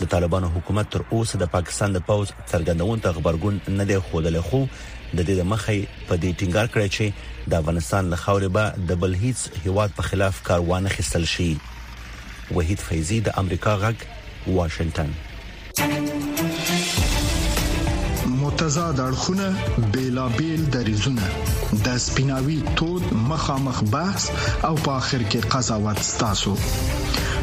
د 0.00 0.02
طالبانو 0.12 0.48
حکومت 0.52 0.88
تر 0.92 1.02
اوسه 1.14 1.38
د 1.40 1.48
پاکستان 1.54 1.92
د 1.96 2.02
پوز 2.10 2.30
څرګندون 2.52 3.02
ته 3.06 3.16
خبرګون 3.16 3.56
نه 3.80 3.84
دی 3.90 3.98
خوله 4.06 4.40
خو 4.48 4.60
د 5.18 5.20
دې 5.28 5.34
د 5.40 5.42
مخې 5.52 5.80
په 6.08 6.14
دې 6.22 6.30
ټینګار 6.38 6.66
کړی 6.76 6.88
چې 6.96 7.06
د 7.54 7.56
افغانستان 7.62 8.02
له 8.12 8.16
خاورې 8.22 8.48
به 8.56 8.64
د 8.92 9.00
بل 9.04 9.12
هیڅ 9.24 9.40
هیواد 9.66 9.90
په 9.98 10.02
خلاف 10.10 10.34
کاروانه 10.48 10.88
خستل 10.96 11.24
شي 11.34 11.50
وحید 12.58 12.80
فیضی 12.88 13.18
د 13.26 13.28
امریکا 13.42 13.72
غږ 13.84 13.96
واشنگټن 14.58 15.10
متضاد 18.44 18.96
اړخونه 19.08 19.46
بیلابل 19.96 20.60
دریزونه 20.76 21.24
د 21.88 21.98
سپیناوي 22.06 22.58
تود 22.80 23.04
مخامخ 23.30 23.78
بحث 23.96 24.24
او 24.66 24.74
په 24.86 24.92
اخر 25.00 25.20
کې 25.30 25.40
قضاوت 25.56 25.98
ستاسو 26.12 26.54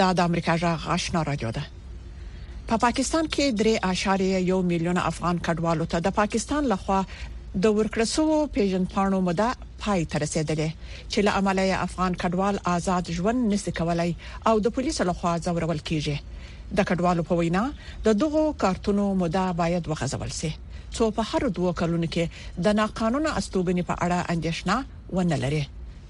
دا 0.00 0.08
د 0.18 0.20
امریکا 0.30 0.52
جغ 0.62 0.84
آشنا 0.96 1.20
راډیو 1.30 1.50
ده 1.56 1.62
په 2.68 2.76
پا 2.76 2.76
پاکستان 2.84 3.26
کې 3.34 3.78
3.1 4.44 4.62
میلیون 4.70 4.98
افغان 5.10 5.40
کډوالو 5.48 5.86
ته 5.94 5.98
د 6.06 6.14
پاکستان 6.18 6.62
لخوا 6.72 6.98
د 7.66 7.74
ورکرسو 7.78 8.24
پیژن 8.56 8.84
پانو 8.94 9.20
مده 9.28 9.48
پای 9.84 10.04
تر 10.14 10.22
رسیدلې 10.24 10.68
چې 11.12 11.18
له 11.26 11.30
عملیه 11.42 11.76
افغان 11.88 12.16
کډوال 12.24 12.60
آزاد 12.74 13.12
ژوند 13.18 13.46
نسی 13.54 13.74
کولای 13.82 14.14
او 14.52 14.54
د 14.66 14.76
پولیسو 14.78 15.04
لخوا 15.10 15.34
زورول 15.48 15.82
کیږي 15.92 16.48
د 16.80 16.88
کډوالو 16.92 17.26
په 17.32 17.40
وینا 17.42 17.64
د 18.08 18.16
دغو 18.22 18.44
کارتونو 18.64 19.06
مده 19.26 19.44
باید 19.62 19.90
وغځول 19.94 20.32
شي 20.40 20.52
څو 20.96 21.02
په 21.20 21.30
هر 21.34 21.42
دوه 21.60 21.72
کلونو 21.84 22.06
کې 22.14 22.64
د 22.68 22.78
ناقانونه 22.82 23.30
استوګنې 23.40 23.82
په 23.90 23.96
اړه 24.04 24.18
اندیشنه 24.34 24.76
ونه 25.20 25.36
لري 25.46 25.62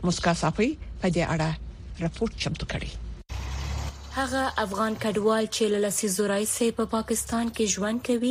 مسکا 0.09 0.35
صافي 0.47 0.71
په 1.01 1.09
دې 1.15 1.25
اړه 1.35 2.05
راپور 2.07 2.29
چمتو 2.43 2.67
کړی 2.75 2.91
هغه 4.19 4.40
افغان 4.64 4.93
کډوال 5.02 5.45
چې 5.57 5.64
له 5.73 5.79
لسیزو 5.87 6.23
راځي 6.35 6.69
په 6.79 6.85
پاکستان 6.97 7.47
کې 7.55 7.73
ژوند 7.75 7.99
کوي 8.09 8.31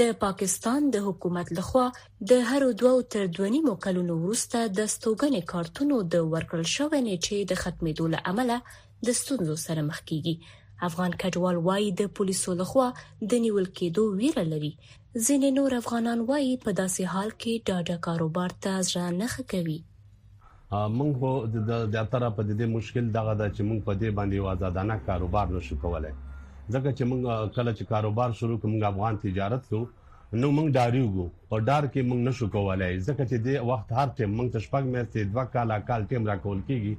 د 0.00 0.14
پاکستان 0.24 0.80
د 0.94 1.02
حکومت 1.08 1.48
لخوا 1.58 1.82
د 2.30 2.40
هر 2.50 2.62
دوه 2.82 2.92
تر 3.14 3.24
دونی 3.38 3.60
مو 3.66 3.74
کلونو 3.86 4.12
وروسته 4.22 4.58
د 4.78 4.88
ستوګنې 4.94 5.42
کارتونو 5.52 5.96
د 6.14 6.22
ورکړل 6.32 6.68
شوې 6.76 7.00
نیټې 7.08 7.38
د 7.50 7.60
ختمېدو 7.62 8.04
لامل 8.14 8.50
د 9.08 9.18
ستونزو 9.20 9.54
سره 9.66 9.80
مخ 9.90 9.98
کیږي 10.08 10.34
افغان 10.90 11.12
کډوال 11.24 11.56
وای 11.68 11.84
د 12.02 12.10
پولیسو 12.20 12.50
لخوا 12.62 12.88
د 13.34 13.44
نیول 13.48 13.66
کېدو 13.78 14.02
ویره 14.22 14.44
لري 14.54 14.72
ځینې 15.26 15.48
نور 15.60 15.70
افغانان 15.82 16.18
وای 16.32 16.46
په 16.64 16.70
داسې 16.80 17.02
حال 17.16 17.30
کې 17.40 17.52
ډاډه 17.68 17.96
کاروبار 18.08 18.50
ته 18.62 18.72
ځان 18.94 19.12
نه 19.24 19.28
کوي 19.54 19.78
موږ 20.98 21.12
هو 21.22 21.32
د 21.94 22.08
تر 22.14 22.22
په 22.38 22.42
دې 22.58 22.66
مشکل 22.76 23.04
دغه 23.16 23.34
د 23.40 23.46
چې 23.54 23.62
موږ 23.68 23.80
په 23.84 23.92
دې 24.00 24.08
باندې 24.18 24.38
آزادانه 24.54 24.96
کاروبار 25.06 25.46
نشو 25.56 25.76
کولای 25.84 26.10
ځکه 26.74 26.88
چې 26.96 27.02
موږ 27.10 27.20
کله 27.56 27.72
چې 27.78 27.84
کاروبار 27.92 28.30
شروع 28.40 28.58
کوم 28.64 28.74
افغان 28.90 29.18
تجارت 29.22 29.62
کوو 29.70 29.88
نو 30.40 30.50
موږ 30.58 30.68
ډاریوګو 30.78 31.26
او 31.50 31.58
ډار 31.68 31.84
کې 31.92 32.00
موږ 32.08 32.20
نشو 32.28 32.48
کولای 32.56 32.90
ځکه 33.08 33.22
چې 33.30 33.36
د 33.46 33.70
وخت 33.70 33.88
هر 34.00 34.08
ټیم 34.18 34.30
موږ 34.36 34.48
تشپګ 34.56 34.84
مې 34.92 35.02
ته 35.12 35.24
دوا 35.32 35.44
کال 35.56 35.72
کال 35.92 36.02
ټیم 36.10 36.22
را 36.32 36.36
کول 36.44 36.60
کیږي 36.68 36.94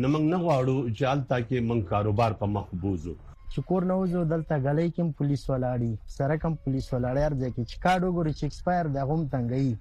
نو 0.00 0.12
موږ 0.14 0.24
نه 0.32 0.38
غواړو 0.44 0.76
چې 0.96 1.02
التا 1.14 1.38
کې 1.48 1.58
موږ 1.70 1.80
کاروبار 1.92 2.32
په 2.42 2.46
مخ 2.58 2.66
بوزو 2.84 3.14
شکور 3.54 3.88
نو 3.94 3.98
زه 4.12 4.28
دلته 4.34 4.54
غلې 4.66 4.88
کوم 4.96 5.08
پولیس 5.18 5.42
ولاړی 5.50 5.90
سره 6.18 6.38
کوم 6.44 6.54
پولیس 6.64 6.86
ولاړی 6.94 7.22
ارځه 7.30 7.48
کې 7.54 7.68
چکاډو 7.72 8.08
ګوري 8.16 8.32
چې 8.38 8.44
ایکسپایر 8.48 8.92
د 8.96 9.08
غوم 9.08 9.28
تنګي 9.36 9.74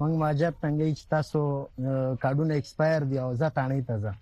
موږ 0.00 0.12
ماجب 0.22 0.52
څنګه 0.62 0.96
چې 0.98 1.04
تاسو 1.12 1.40
کارډونه 2.22 2.54
ایکسپایر 2.58 3.02
دی 3.12 3.18
او 3.26 3.28
زه 3.42 3.48
تاڼې 3.58 3.82
ته 3.88 3.94
ځم 4.04 4.16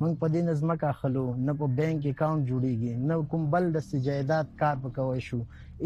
موږ 0.00 0.12
په 0.22 0.26
دې 0.34 0.42
نظم 0.48 0.70
کا 0.84 0.92
خلو 1.00 1.24
نه 1.48 1.52
په 1.62 1.66
بانک 1.80 2.06
اکاؤنٹ 2.10 2.48
جوړیږي 2.50 2.92
نه 3.10 3.16
کوم 3.32 3.44
بل 3.54 3.66
د 3.76 4.06
جایداد 4.06 4.52
کار 4.62 4.76
پکوي 4.84 5.20
شو 5.28 5.40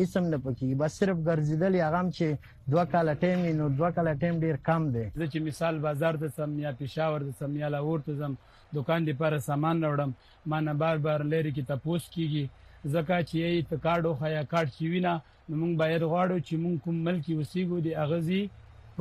اسم 0.05 0.29
نه 0.33 0.39
پکې 0.45 0.79
بس 0.85 0.99
صرف 1.03 1.23
ګرځیدل 1.31 1.79
هغه 1.87 2.03
چې 2.21 2.71
دوه 2.75 2.85
کال 2.95 3.13
ټیم 3.27 3.41
نو 3.63 3.69
دوه 3.81 3.91
کال 3.99 4.09
ټیم 4.23 4.41
ډیر 4.47 4.61
کم 4.71 4.81
دی 4.97 5.05
زه 5.21 5.25
چې 5.33 5.45
مثال 5.49 5.79
بازار 5.89 6.21
ته 6.23 6.29
سم 6.39 6.57
یا 6.67 6.73
پېښور 6.83 7.27
ته 7.29 7.39
سم 7.43 7.57
یا 7.65 7.73
لاهور 7.79 8.07
ته 8.11 8.19
سم 8.25 8.39
دکان 8.81 9.09
دی 9.13 9.17
پر 9.25 9.39
سامان 9.51 9.83
راوړم 9.89 10.51
ما 10.55 10.61
نه 10.71 10.79
بار 10.87 11.05
بار 11.11 11.27
لری 11.35 11.53
کې 11.57 11.73
تپوس 11.75 12.07
کیږي 12.17 12.95
زکه 12.95 13.19
چې 13.27 13.37
ای 13.51 13.63
ته 13.71 13.83
کارډو 13.87 14.15
خیا 14.25 14.47
کارت 14.57 14.79
چوینه 14.81 15.21
نو 15.29 15.55
موږ 15.61 15.87
باید 15.87 16.09
غواړو 16.11 16.51
چې 16.51 16.55
موږ 16.65 16.83
کوم 16.85 17.05
ملکی 17.11 17.33
وسیګو 17.41 17.81
دی 17.89 17.95
اغزي 18.09 18.43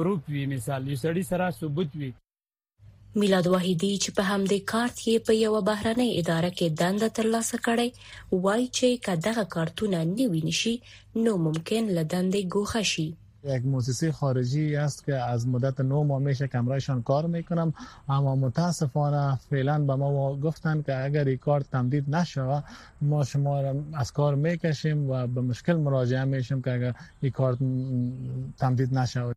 پروت 0.01 0.23
وي 0.33 0.43
مثال 0.55 0.81
یو 0.91 0.97
سړی 1.05 1.23
سره 1.31 1.45
ثبوت 1.61 1.91
وي 2.01 2.09
میلاد 3.23 3.47
واحدی 3.53 3.89
چې 4.03 4.09
په 4.19 4.23
همدې 4.31 4.59
کارت 4.71 4.97
یې 5.07 5.15
په 5.25 5.33
یو 5.43 5.61
بهرنۍ 5.69 6.09
اداره 6.21 6.49
کې 6.57 6.75
دنده 6.81 7.09
ترلاسه 7.17 7.55
کړې 7.65 8.41
وایي 8.45 8.67
چې 8.77 9.01
کداغه 9.07 9.43
کارتونه 9.55 9.99
نیوي 10.15 10.41
نشي 10.49 10.75
نو 11.25 11.31
ممکن 11.47 11.83
لدندې 11.97 12.41
ګوښه 12.53 12.83
شي 12.91 13.05
یک 13.55 13.63
مؤسسه 13.73 14.09
خارجی 14.21 14.63
است 14.85 15.05
که 15.05 15.15
از 15.35 15.47
مدت 15.53 15.81
نو 15.91 16.01
ماه 16.09 16.19
میشه 16.25 16.47
کمرایشان 16.55 17.01
کار 17.11 17.27
میکنم 17.35 17.73
اما 18.15 18.33
متاسفانه 18.45 19.23
فعلا 19.49 19.77
به 19.91 19.95
ما 20.03 20.11
گفتن 20.45 20.81
که 20.89 20.99
اگر 21.07 21.25
این 21.33 21.37
کارت 21.47 21.71
تمدید 21.71 22.09
نشوه 22.15 22.61
ما 23.01 23.23
شما 23.33 23.61
را 23.61 23.75
از 24.05 24.11
کار 24.21 24.35
میکشیم 24.47 25.05
و 25.11 25.27
به 25.27 25.41
مشکل 25.49 25.77
مراجعه 25.87 26.23
میشیم 26.23 26.61
که 26.61 26.73
اگر 26.77 26.93
این 27.21 27.31
کارت 27.39 27.57
تمدید 28.65 28.93
نشوه 28.99 29.33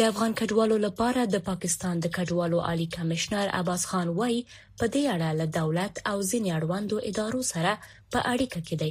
د 0.00 0.06
افغان 0.12 0.32
کډوالو 0.40 0.76
لپاره 0.86 1.20
د 1.30 1.36
پاکستان 1.48 1.94
د 2.04 2.10
کډوالو 2.18 2.58
عالی 2.68 2.84
کمشنر 2.96 3.46
عباس 3.60 3.82
خان 3.90 4.08
وای 4.18 4.36
په 4.78 4.84
دې 4.94 5.02
اړه 5.14 5.28
له 5.40 5.46
دولت 5.58 5.94
او 6.12 6.14
ځینې 6.30 6.48
اړوندو 6.58 6.96
ادارو 7.10 7.40
سره 7.52 7.72
په 8.14 8.20
اړیکه 8.32 8.58
کې 8.66 8.76
دی 8.82 8.90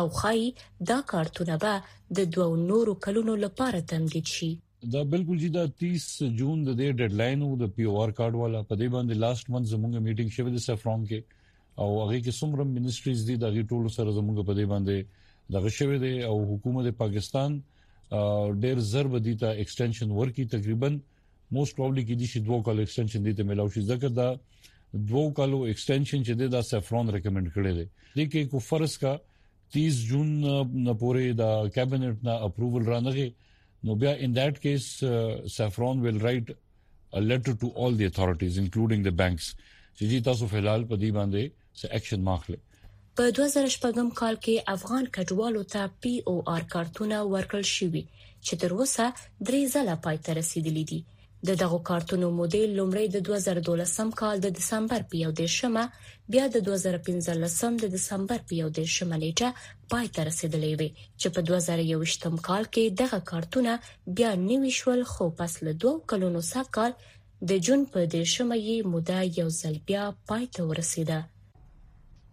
او 0.00 0.04
خای 0.18 0.40
دا 0.92 0.96
کارتونه 1.12 1.54
به 1.66 1.74
د 2.20 2.26
دوو 2.38 2.48
نورو 2.70 2.92
کلونو 3.06 3.32
لپاره 3.44 3.78
تمدید 3.94 4.26
شي 4.36 4.50
دا 4.96 5.00
بالکل 5.14 5.38
جی 5.44 5.50
دا 5.60 5.64
30 5.84 6.34
جون 6.38 6.56
د 6.68 6.70
دې 6.80 6.88
ډیډلاین 6.98 7.38
وو 7.46 7.54
د 7.62 7.66
پی 7.78 7.82
او 7.92 7.94
آر 8.08 8.14
کارت 8.18 8.36
والا 8.42 8.62
په 8.68 8.74
دې 8.80 8.88
باندې 8.94 9.14
لاست 9.28 9.46
منځ 9.52 9.64
زموږه 9.76 9.98
میټینګ 10.06 10.30
شوه 10.38 10.48
د 10.58 10.68
سفرون 10.68 11.06
کې 11.08 11.80
او 11.80 11.88
هغه 12.02 12.16
کې 12.24 12.40
څومره 12.42 12.70
منیسټریز 12.74 13.20
دي 13.30 13.36
دا 13.44 13.48
ټول 13.70 13.84
سره 13.98 14.16
زموږه 14.20 14.42
په 14.52 14.60
دې 14.60 14.76
باندې 14.76 15.58
دغه 15.58 15.68
شوه 15.82 15.96
دي 16.06 16.14
او 16.32 16.36
حکومت 16.54 16.94
پاکستان 17.06 17.58
د 17.62 17.66
Uh, 18.12 18.48
ډیر 18.64 18.78
ضرب 18.90 19.16
دي 19.24 19.32
ته 19.40 19.48
ایکستنشن 19.62 20.10
ورکی 20.18 20.44
تقریبا 20.54 20.88
موست 21.54 21.74
پروبلی 21.76 22.04
کې 22.06 22.14
دي 22.20 22.26
چې 22.32 22.38
دوه 22.46 22.62
کال 22.68 22.78
ایکستنشن 22.80 23.22
دي 23.24 23.32
ته 23.36 23.42
ملاوي 23.48 23.70
شي 23.74 23.82
ځکه 23.90 24.08
دا 24.18 24.28
دوه 25.10 25.32
کالو 25.38 25.58
ایکستنشن 25.72 26.22
چې 26.26 26.32
دا 26.54 26.62
سفرون 26.72 27.06
ریکمند 27.16 27.48
کړی 27.54 27.72
دی 27.78 27.86
د 28.16 28.20
کې 28.30 28.42
کو 28.50 28.58
فرض 28.68 28.94
کا 29.02 29.12
30 29.76 29.98
جون 30.12 30.28
نه 30.84 30.94
پورې 31.02 31.32
دا 31.42 31.50
کابینټ 31.76 32.16
نه 32.28 32.34
اپروول 32.48 32.84
رانغه 32.92 33.26
نو 33.88 33.94
بیا 34.04 34.12
ان 34.22 34.30
دټ 34.38 34.54
کیس 34.62 34.84
سفرون 35.56 36.00
ویل 36.06 36.20
رائټ 36.28 36.46
ا 36.56 37.18
لیټر 37.26 37.52
ټو 37.64 37.68
اول 37.76 37.98
دی 37.98 38.04
اتھارټیز 38.08 38.58
انکلوډینګ 38.58 39.02
د 39.08 39.18
بانکس 39.20 39.50
چې 39.98 40.24
تاسو 40.30 40.50
فلال 40.56 40.88
په 40.94 41.02
دې 41.04 41.10
باندې 41.20 41.52
څه 41.82 41.86
اکشن 42.00 42.24
ماخله 42.30 42.56
په 43.18 43.24
2006 43.34 44.12
کال 44.20 44.36
کې 44.44 44.54
افغان 44.74 45.04
کډوالو 45.14 45.60
ته 45.72 45.82
پی 46.02 46.12
او 46.30 46.34
آر 46.56 46.62
کارتونه 46.74 47.16
ورکړل 47.32 47.64
شوي 47.76 48.00
چې 48.46 48.52
تر 48.62 48.70
اوسه 48.78 49.06
درې 49.46 49.62
ځله 49.74 49.94
پای 50.04 50.16
ته 50.26 50.30
رسیدلي 50.40 50.82
دي 50.90 50.98
د 51.48 51.56
دغه 51.62 51.78
کارتونو 51.90 52.26
مودل 52.38 52.68
لومړی 52.78 53.06
د 53.10 53.18
2012 53.28 54.12
کال 54.20 54.36
د 54.44 54.48
دسمبر 54.58 55.00
په 55.10 55.16
1 55.46 55.50
شمه 55.58 55.82
بیا 56.34 56.44
د 56.56 56.62
2015 56.68 57.80
د 57.84 57.92
دسمبر 57.96 58.38
په 58.50 58.68
1 58.68 58.92
شمه 58.96 59.16
نیټه 59.22 59.48
پای 59.94 60.06
ته 60.18 60.26
رسیدلې 60.30 60.72
وي 60.82 60.88
چې 61.20 61.28
په 61.38 61.48
2021 61.50 62.44
کال 62.50 62.64
کې 62.74 62.84
دغه 63.00 63.18
کارتونه 63.32 63.72
بیا 64.20 64.30
نوي 64.48 64.72
شول 64.80 65.00
خو 65.14 65.24
پس 65.42 65.52
له 65.70 65.74
دوه 65.86 65.96
کلونو 66.14 66.40
سکه 66.54 66.86
د 67.50 67.66
جون 67.70 67.80
په 67.96 68.00
1 68.06 68.30
شمه 68.36 68.56
یې 68.62 68.94
موده 68.94 69.18
یو 69.40 69.48
ځل 69.62 69.76
بیا 69.90 70.04
پای 70.30 70.44
ته 70.58 70.68
ورسیده 70.70 71.18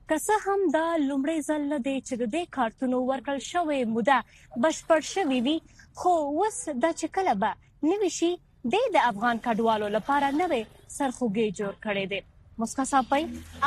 که 0.10 0.18
څه 0.20 0.34
هم 0.48 0.60
دا 0.74 0.88
لومړی 1.08 1.38
ځل 1.50 1.62
نه 1.72 1.78
دی 1.86 1.96
چې 2.08 2.14
د 2.22 2.24
دې 2.34 2.44
کارتونو 2.58 2.98
ورکړل 3.10 3.40
شوې 3.52 3.80
موده 3.94 4.20
بشپړ 4.66 5.00
شوې 5.14 5.40
وي 5.48 5.58
خو 6.02 6.12
اوس 6.34 6.58
دا 6.86 6.92
چې 7.00 7.08
کله 7.18 7.34
به 7.46 7.52
نوي 7.94 8.12
شي 8.18 8.32
د 8.74 8.76
افغان 9.12 9.38
کډوالو 9.46 9.88
لپاره 10.00 10.28
نوې 10.42 10.62
سرخوږی 10.98 11.48
جوړ 11.60 11.74
کړي 11.86 12.06
دي 12.14 12.22
مسکا 12.64 12.84
صاحب 12.90 13.14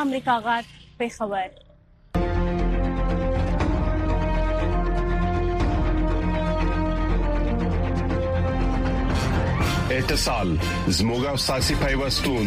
امریکا 0.02 0.34
غاټ 0.44 0.66
په 1.00 1.06
خبر 1.16 1.46
اتصال 9.98 10.48
زموږه 10.98 11.32
ساسي 11.48 11.74
پیوستون 11.86 12.46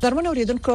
درمن 0.00 0.26
اوریدونکو 0.26 0.72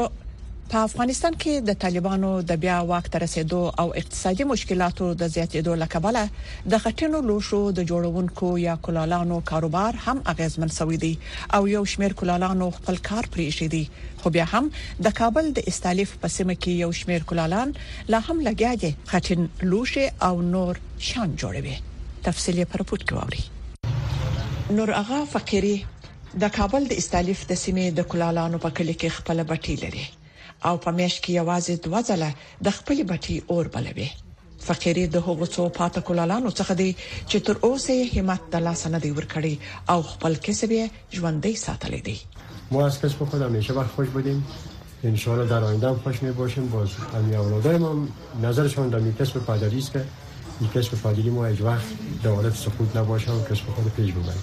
په 0.69 0.77
افغانستان 0.85 1.35
کې 1.41 1.53
د 1.69 1.73
طالبانو 1.81 2.29
د 2.51 2.55
بیا 2.61 2.77
واک 2.91 3.09
تر 3.15 3.21
رسیدو 3.23 3.57
او 3.83 3.91
اقتصادي 4.01 4.45
مشکلاتو 4.51 5.09
د 5.21 5.27
زیاتېدو 5.33 5.75
لکبله 5.81 6.23
د 6.73 6.79
خټینو 6.85 7.19
لوشو 7.27 7.59
د 7.81 7.85
جوړونکو 7.91 8.49
یا 8.63 8.75
کلالانو 8.87 9.37
کاروبار 9.51 9.99
هم 10.07 10.21
اغیزمن 10.33 10.73
شوی 10.77 10.97
دی 11.05 11.11
او 11.59 11.61
یو 11.73 11.83
شمیر 11.93 12.15
کلالانو 12.23 12.69
خپل 12.79 12.99
کار 13.09 13.29
پرې 13.37 13.59
شي 13.59 13.69
دي 13.75 13.83
خو 14.23 14.33
بیا 14.39 14.47
هم 14.55 14.71
د 15.09 15.15
کابل 15.21 15.53
د 15.61 15.71
استالیف 15.73 16.17
پسمه 16.25 16.55
کې 16.61 16.83
یو 16.87 16.91
شمیر 17.03 17.29
کلالان 17.33 17.77
لا 18.15 18.23
هم 18.29 18.43
لګیا 18.49 18.83
دي 18.85 18.93
خټین 19.13 19.71
لوشه 19.71 20.09
او 20.31 20.33
نور 20.55 20.81
شان 21.13 21.37
جوړوي 21.45 22.27
تفصیل 22.29 22.59
یې 22.59 22.75
پر 22.75 22.89
پټ 22.91 23.11
کوي 23.13 24.77
نور 24.81 24.95
اغا 25.05 25.21
فقيري 25.39 25.77
د 26.39 26.43
کابل 26.57 26.81
د 26.89 26.93
استالیف 27.01 27.39
د 27.47 27.53
سیمې 27.63 27.85
د 27.95 27.99
کلالانو 28.11 28.57
په 28.65 28.69
کلی 28.77 28.93
کې 28.99 29.15
خپل 29.21 29.37
بټی 29.49 29.75
لري 29.83 30.03
او 30.67 30.73
په 30.83 30.89
میش 30.99 31.15
کې 31.23 31.31
یوازې 31.41 31.75
دوه 31.85 32.01
ځله 32.09 32.31
د 32.67 32.75
خپل 32.77 32.97
بټی 33.11 33.37
اور 33.55 33.65
بلوي 33.73 34.07
فقيري 34.67 35.03
د 35.15 35.25
هغو 35.27 35.45
څو 35.55 35.63
پات 35.77 35.95
کولالانو 36.09 36.49
څخه 36.59 36.73
دي 36.81 36.89
چې 37.29 37.37
تر 37.49 37.55
اوسه 37.65 37.91
یې 37.99 38.05
همت 38.15 38.41
د 38.53 38.63
لاس 38.67 38.81
نه 38.93 38.99
دی 39.05 39.11
ورکړي 39.17 39.53
او 39.93 39.99
خپل 40.11 40.33
کسب 40.45 40.69
یې 40.79 40.85
ژوندۍ 41.19 41.55
ساتلی 41.65 41.99
دی 42.07 42.15
ما 42.75 42.79
از 42.91 42.95
کسب 43.01 43.19
خودم 43.31 43.51
نیشه 43.57 43.73
بر 43.79 43.87
خوش 43.95 44.09
بودیم 44.15 44.39
انشاءالله 45.09 45.47
در 45.53 45.63
آینده 45.71 45.87
هم 45.89 45.97
خوش 46.05 46.21
می 46.23 46.31
باشیم 46.37 46.69
باز 46.77 46.89
همین 47.17 47.35
اولادای 47.41 47.77
ما 47.85 47.91
نظرشان 48.45 48.89
در 48.93 48.99
می 49.09 49.11
کسب 49.19 49.37
پادری 49.49 49.79
است 49.85 49.91
که 49.97 50.05
این 50.59 50.69
کسب 50.75 50.95
پادری 51.03 51.29
ما 51.39 51.45
هیچ 51.47 51.61
وقت 51.67 51.87
در 52.27 52.31
حالت 52.39 52.55
سقوط 52.61 52.95
نباشه 52.97 53.31
و 53.41 53.43
کسب 53.51 53.65
خود 53.79 53.91
پیش 53.97 54.11
ببریم 54.19 54.39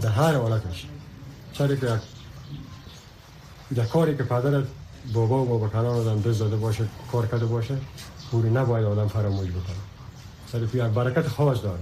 dejara 0.00 0.38
walakać. 0.38 0.86
Czarek 1.52 1.82
jak 1.82 2.00
در 3.76 3.84
کاری 3.86 4.16
که 4.16 4.22
پدرت 4.22 4.64
بابا 5.14 5.42
و 5.44 5.58
بکنان 5.58 5.86
آدم 5.86 6.20
دست 6.30 6.40
داده 6.40 6.56
باشه 6.56 6.84
کار 7.12 7.26
کرده 7.26 7.46
باشه 7.46 7.76
پوری 8.30 8.50
نباید 8.50 8.84
آدم 8.84 9.08
فراموش 9.08 9.48
بکنه 9.48 9.80
صرف 10.52 10.74
یک 10.74 10.82
برکت 10.82 11.28
خاص 11.28 11.58
داره 11.62 11.80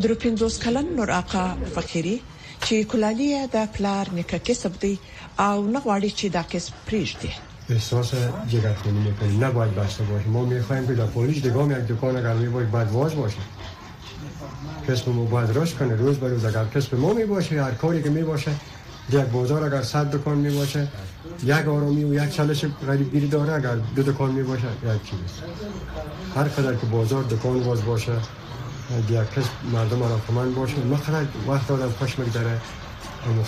درو 0.00 0.14
پنځوس 0.14 0.62
کلن 0.64 0.94
نور 0.96 1.10
آقا 1.12 1.54
فقيري 1.74 2.20
چې 2.60 2.74
کولالیه 2.84 3.46
د 3.52 3.72
پلار 3.72 4.10
نیکه 4.12 4.38
کسب 4.38 4.78
دی 4.80 4.98
او 5.38 5.66
نه 5.68 5.80
غواړي 5.80 6.10
چې 6.18 6.24
دا 6.24 6.42
کس 6.42 6.70
پریږدي 6.88 7.30
احساس 7.70 8.12
جگرخونی 8.48 8.98
میکنی 9.00 9.36
نباید 9.36 9.74
بسته 9.74 10.04
باشه 10.04 10.26
ما 10.28 10.44
میخوایم 10.44 10.86
که 10.86 10.94
در 10.94 11.06
پولیش 11.06 11.38
دگام 11.38 11.70
یک 11.70 11.78
دکان 11.78 12.16
اگر 12.16 12.34
میباید 12.34 12.70
بعد 12.70 12.90
واج 12.90 13.14
باشه 13.14 13.36
کسی 14.88 15.10
ما 15.12 15.24
باید 15.24 15.58
رشد 15.58 15.76
کنه 15.78 15.96
روز 15.96 16.16
به 16.18 16.28
روز 16.28 16.44
اگر 16.44 16.64
کسب 16.74 16.94
ما 16.94 17.12
می 17.12 17.24
باشه 17.24 17.62
هر 17.62 17.70
کاری 17.70 18.02
که 18.02 18.10
می 18.10 18.22
باشه 18.22 18.50
یک 19.10 19.20
بازار 19.20 19.64
اگر 19.64 19.82
صد 19.82 20.10
دکان 20.10 20.38
می 20.38 20.50
باشه 20.56 20.88
یک 21.44 21.68
آرامی 21.68 22.04
و 22.04 22.14
یک 22.24 22.30
چلش 22.34 22.64
بیری 23.12 23.28
داره 23.28 23.52
اگر 23.52 23.74
دو 23.96 24.02
دکان 24.02 24.30
می 24.30 24.42
باشه 24.42 24.62
یک 24.62 25.10
چیز 25.10 25.18
هر 26.36 26.42
قدر 26.42 26.74
که 26.74 26.86
بازار 26.86 27.22
دکان 27.30 27.60
باز 27.60 27.84
باشه 27.84 28.12
یک 29.10 29.18
کسب 29.36 29.48
مردم 29.72 30.02
علاقمند 30.02 30.54
باشه 30.54 30.78
مقدر 30.84 31.24
وقت 31.48 31.70
آدم 31.70 31.90
خوش 31.98 32.18
میگذره 32.18 32.60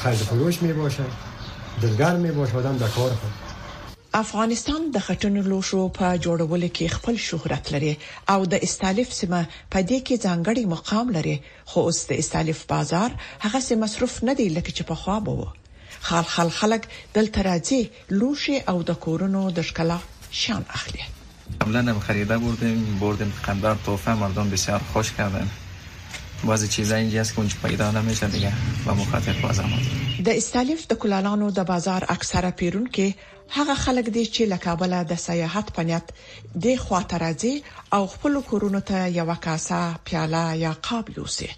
خیلی 0.04 0.16
فروش 0.16 0.62
می 0.62 0.72
باشه 0.72 1.04
دلگر 1.82 2.16
می 2.16 2.30
باشه 2.30 2.56
آدم 2.58 2.76
در 2.76 2.88
کار 2.88 3.10
افغانستان 4.18 4.80
د 4.94 5.02
خټینو 5.06 5.42
لوښو 5.50 5.80
په 5.98 6.06
جوړولو 6.24 6.68
کې 6.78 6.94
خپل 6.96 7.14
شهرت 7.28 7.64
لري 7.74 7.92
او 8.32 8.38
د 8.54 8.64
استالف 8.66 9.08
سیمه 9.20 9.38
په 9.74 9.78
دې 9.88 9.98
کې 10.06 10.22
ځانګړي 10.26 10.64
مقام 10.74 11.06
لري 11.18 11.34
خو 11.72 11.78
اوس 11.90 12.00
د 12.08 12.12
استالف 12.22 12.58
بازار 12.72 13.10
هغه 13.44 13.60
سي 13.68 13.74
مصرف 13.84 14.14
نه 14.30 14.34
دی 14.42 14.46
لکه 14.56 14.70
چې 14.76 14.82
په 14.90 14.96
خوا 15.00 15.18
بو 15.24 15.36
خال 16.10 16.26
خال 16.32 16.50
خلک 16.58 16.82
دلته 17.16 17.38
راځي 17.50 17.80
لوښي 18.18 18.56
او 18.74 18.76
د 18.90 19.00
کورونو 19.08 19.42
د 19.60 19.70
ښکلا 19.72 19.98
شان 20.42 20.62
اخلي 20.80 21.04
قبلا 21.64 21.80
خریده 22.10 22.36
بردیم 22.48 22.80
بردیم 23.06 23.32
قندر 23.48 23.76
توفه 23.88 24.12
مردم 24.26 24.46
بسیار 24.58 24.80
خوش 24.92 25.08
کردن 25.22 25.48
بعضی 26.48 26.68
چیزا 26.74 26.96
اینجا 27.04 27.20
هست 27.20 27.32
که 27.34 27.38
اونجا 27.40 27.56
پیدا 27.62 27.88
نمیشه 27.94 28.26
دیگه 28.36 28.52
و 28.86 28.94
مخاطب 29.00 29.40
بازم 29.48 29.68
د 30.28 30.38
استالف 30.40 30.86
د 30.92 30.98
کلالانو 31.02 31.48
د 31.58 31.74
بازار 31.76 32.06
اکثره 32.14 32.50
پیرون 32.62 32.86
کې 32.88 33.08
هغه 33.52 33.74
خلک 33.84 34.04
دي 34.16 34.24
چې 34.34 34.40
لکابل 34.52 34.92
د 35.10 35.14
سیاحت 35.26 35.66
پنيت 35.76 36.06
د 36.64 36.76
خواته 36.84 37.16
راځي 37.24 37.54
او 37.96 38.02
خپل 38.12 38.32
کورونو 38.50 38.80
ته 38.90 38.98
یو 39.18 39.30
کاسه 39.46 39.78
پیاله 40.10 40.42
یا 40.64 40.72
قاب 40.88 41.06
یوسي 41.18 41.48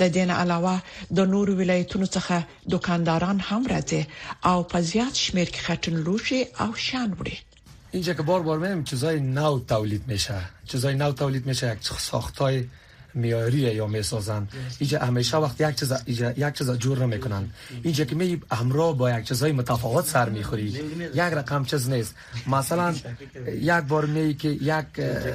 د 0.00 0.10
دین 0.16 0.30
علاوه 0.42 0.76
د 1.18 1.28
نورو 1.34 1.52
ولایتونو 1.60 2.06
څخه 2.16 2.36
دکانداران 2.74 3.38
هم 3.52 3.62
راځي 3.74 4.02
او 4.52 4.58
په 4.72 4.78
زیات 4.90 5.14
شمیر 5.26 5.48
کې 5.54 5.60
خټن 5.66 5.94
لوشي 6.08 6.40
او 6.64 6.70
شان 6.88 7.10
وړي 7.18 7.36
اینجا 7.98 8.12
که 8.16 8.22
بار 8.30 8.40
بار 8.48 8.58
میگم 8.64 8.84
چیزای 8.92 9.20
نو 9.38 9.52
تولید 9.74 10.02
میشه 10.14 10.40
چیزای 10.72 10.94
نو 11.04 11.12
تولید 11.24 11.46
میشه 11.52 11.72
یک 11.72 11.78
ساختای 12.08 12.62
میاری 13.14 13.58
یا 13.58 13.86
میسازن 13.86 14.48
اینجا 14.78 14.98
همیشه 14.98 15.36
وقت 15.36 15.60
یک 15.60 15.74
چیز 15.74 15.92
یک 16.36 16.54
چیز 16.58 16.70
جور 16.70 16.98
نمیکنن 16.98 17.50
اینجا 17.82 18.04
که 18.04 18.14
می 18.14 18.40
همراه 18.52 18.96
با 18.96 19.10
یک 19.10 19.24
چیزای 19.28 19.52
متفاوت 19.52 20.06
سر 20.06 20.28
میخوری 20.28 20.62
یک 21.14 21.18
رقم 21.18 21.64
چیز 21.64 21.88
نیست 21.88 22.14
مثلا 22.46 22.94
یک 23.60 23.70
بار 23.70 24.04
می 24.04 24.34
که 24.34 24.48
یک 24.48 24.84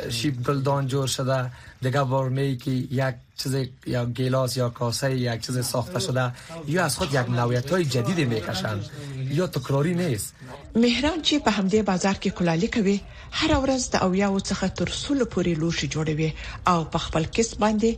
شیب 0.09 0.43
گلدان 0.47 0.87
جور 0.87 1.07
شده 1.07 1.49
دیگه 1.81 2.03
بار 2.03 2.29
می 2.29 2.57
که 2.57 2.71
یک 2.71 3.15
چیز 3.37 3.57
یا 3.87 4.05
گیلاس 4.05 4.57
یا 4.57 4.69
کاسه 4.69 5.15
یک 5.17 5.41
چیز 5.45 5.65
ساخته 5.65 5.99
شده 5.99 6.31
یا 6.67 6.85
از 6.85 6.97
خود 6.97 7.13
یک 7.13 7.29
نویت 7.29 7.71
های 7.71 7.85
جدید 7.85 8.19
میکشن 8.27 8.79
یا 9.23 9.47
تکراری 9.47 9.95
نیست 9.95 10.33
مهران 10.75 11.19
چې 11.21 11.35
په 11.45 11.51
همدې 11.57 11.81
بازار 11.89 12.15
کې 12.21 12.35
کولالي 12.37 12.67
کوي 12.75 12.93
هر 13.41 13.51
ورځ 13.65 13.83
د 13.95 14.31
و 14.35 14.39
څخه 14.49 14.67
تر 14.79 14.87
سلو 15.03 15.25
پورې 15.35 15.53
لوشی 15.63 15.87
جوړوي 15.93 16.29
او 16.71 16.79
په 16.95 17.01
خپل 17.05 17.23
کس 17.35 17.49
باندې 17.63 17.89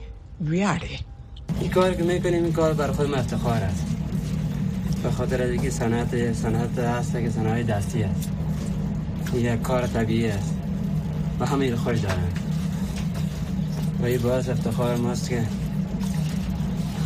ویاړي 0.50 0.96
این 1.68 1.72
کار 1.78 1.92
که 2.02 2.10
میکنیم 2.12 2.44
این 2.50 2.54
کار 2.60 2.74
بر 2.82 2.92
خود 3.00 3.14
افتخار 3.22 3.62
است 3.70 3.88
په 5.04 5.12
خاطر 5.20 5.44
از 5.46 5.50
اینکه 5.56 5.70
صنعت 5.78 6.18
صنعت 6.44 6.80
هست 6.90 7.12
که 7.20 7.30
صنایع 7.38 7.64
دستی 7.74 8.04
است 8.10 8.30
یه 9.46 9.56
کار 9.72 9.88
طبیعی 9.98 10.28
است 10.36 10.54
و 11.40 11.46
همه 11.56 11.66
رو 11.72 11.78
خوش 11.88 12.00
دارن 12.00 12.34
و 14.04 14.06
این 14.06 14.22
باعث 14.30 14.50
افتخار 14.58 14.96
ماست 15.08 15.30
که 15.30 15.44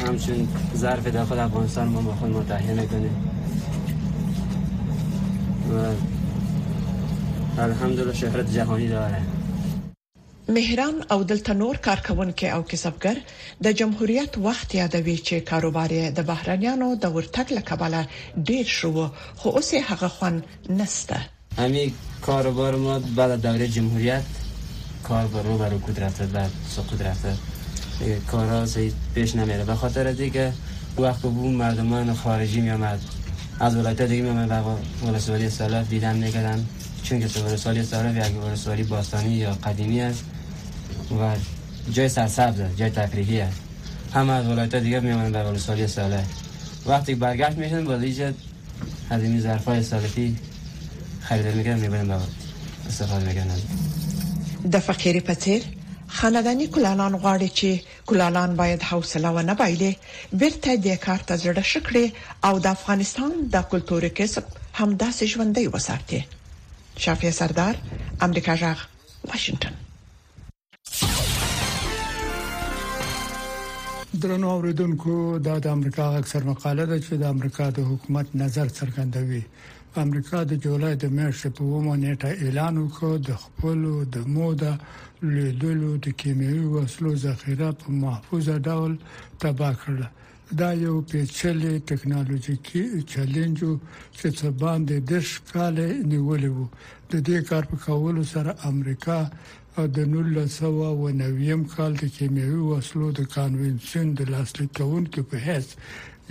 همچون 0.08 0.48
ظرف 0.86 1.08
داخل 1.22 1.40
افغانستان 1.50 1.88
ما 1.98 2.02
با 2.12 2.16
خود 2.22 2.30
متحیه 2.44 2.74
میکنیم 2.82 3.29
و 5.70 5.92
الحمدلله 7.62 8.14
شهرت 8.14 8.54
جهانی 8.54 8.88
داره 8.90 9.18
مهران 10.50 10.94
او 11.12 11.24
دلته 11.24 11.54
نور 11.54 11.78
کارکونکو 11.78 12.46
او 12.46 12.64
کسبګر 12.68 13.18
د 13.64 13.68
جمهوریت 13.80 14.38
وخت 14.38 14.76
یادوي 14.76 15.18
چې 15.18 15.34
کاروبار 15.50 15.90
د 15.90 16.20
بهرانيانو 16.30 16.96
د 16.96 17.06
ورتګ 17.18 17.48
لکباله 17.58 18.08
ډیر 18.50 18.66
شو 18.78 19.10
خو 19.36 19.50
اوس 19.50 19.74
هغه 19.74 20.08
خوان 20.08 20.44
نسته 20.70 21.18
همین 21.58 21.92
کاروبار 22.26 22.76
ما 22.76 23.00
بعد 23.00 23.32
از 23.32 23.42
دوره 23.42 23.68
جمهوریت 23.68 24.24
کار 25.04 25.26
برو 25.28 25.58
برو 25.58 25.80
کود 25.80 26.00
رفته 26.00 26.26
بعد 26.26 26.52
سقوط 26.70 27.02
رفته 27.02 27.34
کارا 28.32 28.66
زید 28.66 28.94
پیش 29.16 29.36
نمیره 29.36 29.64
به 29.66 29.76
خاطر 29.76 30.12
دیگه 30.12 30.54
وقت 30.98 31.22
بود 31.22 31.52
مردمان 31.54 32.14
خارجی 32.14 32.62
میامد 32.62 33.00
از 33.60 33.76
ولایت 33.76 34.02
دیگه 34.02 34.24
میام 34.24 34.48
و 34.52 35.08
ولسوالی 35.08 35.50
سالات 35.50 35.90
دیدم 35.90 36.24
نکردم 36.24 36.66
چون 37.04 37.20
که 37.20 37.40
ولسوالی 37.40 37.84
سالات 37.84 38.28
یک 38.30 38.44
ولسوالی 38.44 38.84
باستانی 38.84 39.30
یا 39.34 39.52
قدیمی 39.52 40.02
است 40.02 40.24
و 41.22 41.36
جای 41.92 42.10
سرسبز 42.10 42.62
جای 42.78 42.90
تفریحی 42.90 43.40
است 43.42 43.60
هم 44.14 44.30
از 44.30 44.48
ولایت 44.48 44.76
دیگه 44.76 45.00
میام 45.00 45.24
و 45.34 45.36
ولسوالی 45.36 45.88
سالات 45.88 46.24
وقتی 46.86 47.16
برگشت 47.16 47.58
میشن 47.58 47.86
با 47.86 47.96
اینجا 47.96 48.32
هزینه 49.10 49.30
این 49.34 49.40
ظرفای 49.42 49.84
سالتی 49.84 50.36
خرید 51.20 51.56
میکنم 51.56 51.78
میبرم 51.80 52.22
استفاده 52.88 53.26
میکنم 53.28 53.58
دفع 54.74 54.94
کری 54.94 55.20
پتر 55.22 55.60
خاندانی 56.18 56.68
کلالان 56.74 57.16
غواړي 57.18 57.50
چې 57.50 57.84
کلالان 58.08 58.56
باید 58.56 58.84
حوصله 58.84 59.30
ونه 59.36 59.54
بایلي 59.54 59.96
بیرته 60.40 60.76
د 60.86 60.96
کار 61.06 61.20
ته 61.32 61.36
زړه 61.44 61.64
شکړي 61.74 62.06
او 62.50 62.60
د 62.60 62.68
افغانستان 62.70 63.32
د 63.56 63.68
کلتوري 63.74 64.10
کسب 64.22 64.44
همداسې 64.74 65.24
ژوندۍ 65.32 65.66
وساتي 65.76 66.22
شافیع 67.06 67.32
سردار 67.42 67.76
امریکا 68.28 68.56
جغ 68.64 68.78
واشنگتن 69.28 69.76
درنو 74.24 74.50
اوریدونکو 74.52 75.16
دا 75.50 75.58
د 75.66 75.80
امریکا 75.80 76.06
اکثر 76.22 76.44
مقاله 76.52 76.86
ده 76.86 77.02
چې 77.02 77.14
د 77.24 77.36
امریکا 77.36 77.70
د 77.78 77.92
حکومت 77.92 78.26
نظر 78.44 78.68
څرګندوي 78.68 79.42
امریکا 79.98 80.40
د 80.50 80.54
جولای 80.64 80.96
د 80.96 81.06
میاشتې 81.18 81.50
په 81.58 81.64
ومه 81.72 81.96
نیټه 82.04 82.32
اعلان 82.44 82.76
وکړ 82.78 83.14
د 83.30 83.32
خپل 83.44 83.80
د 84.14 84.18
موده 84.36 84.74
لیدلو 85.36 85.92
د 86.06 86.08
کیمیاوي 86.22 86.68
وسلو 86.76 87.12
ذخیره 87.26 87.70
په 87.82 87.88
محفوظه 88.04 88.56
ډول 88.68 88.92
تباه 89.42 89.74
کړه 89.84 90.08
دا 90.60 90.70
یو 90.86 90.96
پیچلې 91.12 91.74
ټکنالوژیکي 91.90 92.82
چیلنج 93.12 93.58
چې 94.18 94.28
څه 94.38 94.48
باندې 94.64 94.96
د 95.10 95.12
ښکاله 95.32 95.86
نیولې 96.12 96.50
وو 96.56 96.66
د 97.12 97.14
دې 97.28 97.40
کار 97.50 97.64
په 97.72 97.76
کولو 97.86 98.24
سره 98.34 98.52
امریکا 98.72 99.20
د 99.98 100.00
1990م 100.14 101.62
کال 101.76 101.92
د 102.00 102.04
کیمیاوي 102.18 102.62
وسلو 102.72 103.08
د 103.12 103.20
کانوینشن 103.38 104.06
د 104.14 104.20
لاسلیک 104.34 104.72
کونکو 104.80 105.20
په 105.30 105.36
هڅه 105.50 105.74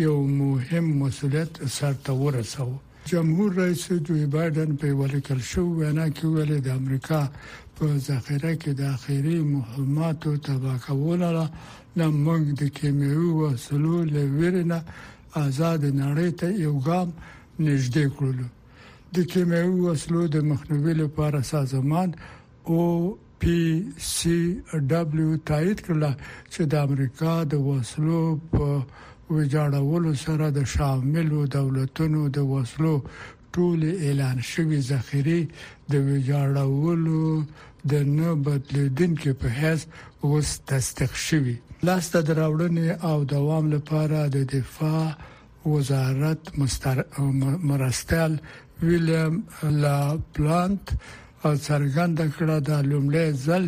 یو 0.06 0.14
مهم 0.42 0.86
مسولیت 1.02 1.52
سرته 1.76 2.12
ورسوه 2.22 2.76
جمهور 3.08 3.50
رئیس 3.56 3.84
جوی 4.06 4.24
بایدن 4.34 4.70
په 4.80 4.86
ولیکل 5.00 5.38
شو 5.50 5.62
وینا 5.78 6.06
کې 6.16 6.24
ویل 6.34 6.52
د 6.66 6.74
امریکا 6.80 7.20
په 7.78 7.84
ذخیره 8.08 8.52
کې 8.60 8.72
د 8.78 8.82
اخیری 8.96 9.36
مهماتو 9.54 10.30
تباکول 10.48 11.20
را 11.36 11.44
نه 11.98 12.06
موږ 12.24 12.44
د 12.62 12.74
کیمیاوي 12.80 13.30
وسلو 13.42 13.96
له 14.12 14.22
ورنه 14.38 14.78
آزاد 15.44 15.82
نړۍ 16.02 16.30
ته 16.42 16.48
یو 16.64 16.74
ګام 16.86 17.08
نږدې 17.66 18.06
کړلو 18.14 18.46
د 19.18 19.30
کیمیاوي 19.34 19.78
وسلو 19.88 20.20
د 20.36 20.46
مخنیوي 20.52 20.94
لپاره 21.02 21.38
سازمان 21.52 22.08
او 22.72 22.82
پی 23.44 23.58
سی 24.14 24.38
دبليو 24.92 25.30
تایید 25.52 25.78
کړل 25.86 26.04
چې 26.52 26.62
د 26.70 26.74
امریکا 26.88 27.34
د 27.56 27.66
وسلو 27.70 28.22
په 28.54 28.64
ویجاړولو 29.36 30.12
سره 30.24 30.46
د 30.58 30.66
شاملو 30.74 31.40
دولتونو 31.56 32.20
د 32.36 32.48
وسلو 32.52 32.94
ټول 33.56 33.80
اعلان 34.06 34.38
شوی 34.52 34.78
ذخیره 34.90 35.38
د 35.92 35.94
ویجاړولو 36.06 37.22
د 37.92 38.12
نه 38.18 38.30
بدلیدونکو 38.46 39.30
په 39.42 39.46
هیڅ 39.60 39.80
اوس 40.26 40.48
تصدیق 40.70 41.12
شوی 41.26 41.56
لاسته 41.88 42.18
دراوړنې 42.28 42.88
او 43.10 43.16
دوام 43.34 43.64
لپاره 43.74 44.20
د 44.36 44.48
دفاع 44.54 45.04
وزارت 45.72 46.42
مستر 46.60 46.96
مرستل 47.70 48.32
ویلم 48.84 49.34
لا 49.82 50.00
پلانټ 50.34 50.84
څرګنده 51.68 52.24
کړه 52.36 52.56
د 52.68 52.86
لومړي 52.90 53.26
ځل 53.46 53.66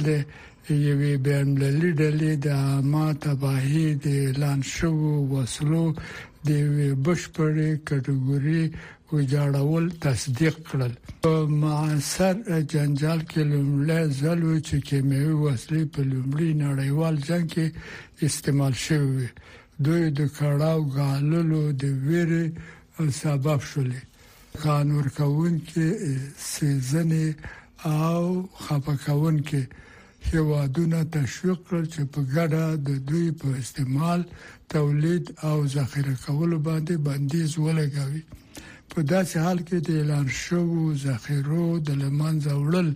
یوې 0.69 1.15
بین 1.25 1.47
المللي 1.51 1.91
ډلې 2.01 2.33
د 2.45 2.49
عامه 2.63 3.07
تباہي 3.25 3.89
د 4.05 4.07
اعلان 4.27 4.61
شوو 4.75 5.13
وسلو 5.33 5.87
د 6.49 6.51
بشپړې 7.05 7.71
کټګوري 7.89 8.65
وجاړول 9.15 9.85
تصدیق 10.07 10.57
کړل 10.69 10.93
په 11.27 11.33
معاصر 11.63 12.35
جنجال 12.73 13.21
کې 13.31 13.43
لومړی 13.53 14.03
ځل 14.21 14.41
و 14.49 14.61
چې 14.69 14.77
کیمیاوي 14.89 15.37
وسلې 15.45 15.83
په 15.95 16.01
لومړي 16.13 16.51
نړیوال 16.65 17.15
جنگ 17.29 17.47
کې 17.55 17.67
استعمال 18.27 18.75
شوې 18.87 19.27
دوی 19.87 20.05
د 20.19 20.29
کړهو 20.37 20.81
غاللو 20.97 21.63
د 21.73 21.85
ویرې 22.07 22.45
سبب 23.23 23.61
شولې 23.73 24.01
قانون 24.63 25.05
کون 25.19 25.55
کې 25.69 25.87
سيزنه 26.53 27.25
او 28.07 28.23
خپکون 28.65 29.37
کې 29.49 29.63
هیوادونه 30.29 30.99
تشویق 31.17 31.59
کړ 31.69 31.81
چې 31.95 32.01
په 32.13 32.21
ګډه 32.35 32.65
د 32.87 32.89
دوی 33.09 33.27
په 33.41 33.49
استعمال 33.63 34.21
تولید 34.75 35.25
او 35.49 35.57
ذخیره 35.77 36.17
کول 36.25 36.51
باندې 36.67 36.95
بندیز 37.07 37.51
ولګوي 37.65 38.23
په 38.91 38.99
داسې 39.13 39.37
حال 39.45 39.59
کې 39.69 39.79
د 39.81 39.89
اعلان 39.99 40.27
شوو 40.45 40.83
ذخیرو 41.07 41.67
د 41.87 41.89
لمنځه 42.03 42.53
وړل 42.63 42.89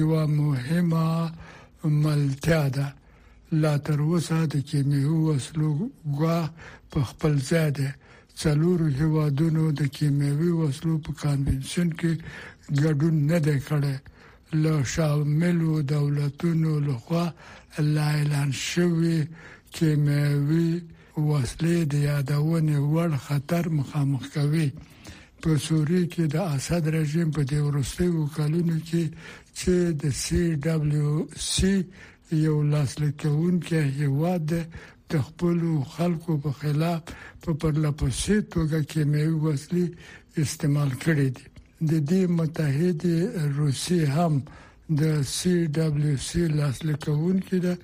یو 0.00 0.10
مهمه 0.40 1.06
ملتیا 2.04 2.62
ده 2.76 2.86
لا 3.62 3.74
تر 3.86 3.98
اوسه 4.08 4.38
د 4.52 4.56
کیمیاوي 4.70 5.18
وسلو 5.28 5.70
غوا 6.16 6.40
په 6.92 6.98
خپل 7.10 7.34
ځای 7.50 7.68
ده 7.78 7.88
څلور 8.42 8.78
هیوادونو 9.00 9.62
د 9.80 9.82
کیمیاوي 9.96 10.50
وسلو 10.60 10.94
په 11.04 11.10
کانونشن 11.22 11.88
کې 11.98 12.12
ګډون 12.80 13.14
نه 13.30 13.38
دی 13.46 13.58
کړی 13.68 13.94
له 14.52 14.82
شاملو 14.82 15.80
دولتونو 15.80 16.78
لخوا 16.78 17.26
اعلان 17.78 18.52
شوی 18.70 19.24
چې 19.74 19.86
مېوي 20.06 20.70
وسلې 21.28 21.76
د 21.92 21.94
یادونې 22.10 22.78
وړ 22.92 23.10
خطر 23.26 23.64
مخامخ 23.78 24.22
کوي 24.34 24.68
په 25.42 25.50
سوریه 25.66 26.06
کې 26.12 26.24
د 26.34 26.36
اسد 26.54 26.84
رژیم 26.96 27.28
په 27.36 27.42
دې 27.50 27.60
ورستیو 27.66 28.26
کلونو 28.36 28.76
کې 28.88 29.04
چې 29.58 29.74
د 30.02 30.14
سی 30.22 30.42
ډبلیو 30.66 31.14
سی 31.52 31.72
یو 32.46 32.56
لاسلیکون 32.72 33.54
کې 33.66 33.80
هیواد 34.00 34.46
د 35.12 35.18
خپل 35.26 35.58
خلکو 35.96 36.32
په 36.44 36.50
خلاف 36.60 37.00
په 37.42 37.50
پرله 37.60 37.90
پسې 37.98 38.36
توګه 38.54 38.78
کې 38.90 39.02
مې 39.12 39.28
وسلې 39.44 39.84
استعمال 40.44 40.90
کړې 41.04 41.28
دي 41.36 41.44
د 41.90 41.92
دې 42.10 42.22
متحد 42.38 43.02
روسي 43.56 44.00
هم 44.16 44.34
د 45.00 45.02
سی 45.36 45.54
ډبلیو 45.78 46.16
سی 46.28 46.42
لاسلیکون 46.58 47.36
کې 47.46 47.58
ده 47.64 47.74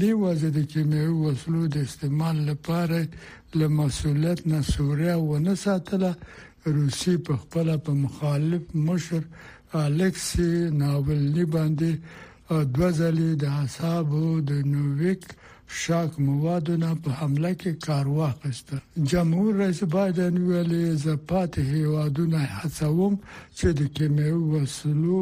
دی 0.00 0.12
وازه 0.22 0.48
د 0.56 0.60
کیمیاوي 0.72 1.16
وسلو 1.26 1.62
د 1.66 1.76
استعمال 1.88 2.36
لپاره 2.50 2.98
له 3.58 3.66
مسولیت 3.78 4.40
نه 4.52 4.60
سوریه 4.72 5.14
و 5.18 5.38
نه 5.46 5.54
ساتله 5.64 6.10
روسي 6.76 7.14
په 7.28 7.32
خپل 7.42 7.68
په 7.86 7.92
مخالف 8.04 8.64
مشر 8.88 9.22
الکسی 9.84 10.50
ناولنی 10.80 11.44
باندې 11.56 11.90
د 11.98 12.80
وزلې 12.80 13.30
د 13.44 13.46
حسابو 13.58 14.24
د 14.50 14.52
نوویک 14.74 15.22
شاک 15.80 16.12
موادو 16.26 16.74
نه 16.82 16.90
په 17.02 17.10
حمله 17.20 17.52
کې 17.60 17.70
کار 17.86 18.06
واخیسته 18.18 18.76
جمهور 19.10 19.50
رئیس 19.62 19.80
بایدن 19.94 20.34
ویلې 20.48 20.84
ز 21.04 21.06
پاتې 21.30 21.60
هیوادونه 21.72 22.38
هڅوم 22.58 23.14
چې 23.58 23.66
د 23.80 23.80
کیمیاوي 23.96 24.44
وسلو 24.54 25.20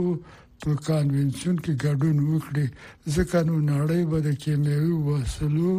په 0.62 0.70
کانوینسیون 0.88 1.56
کې 1.64 1.72
ګډون 1.84 2.18
وکړي 2.32 2.66
ځکه 3.14 3.36
نو 3.48 3.54
نړۍ 3.72 4.02
به 4.10 4.18
د 4.28 4.30
کیمیاوي 4.44 4.96
وسلو 5.08 5.74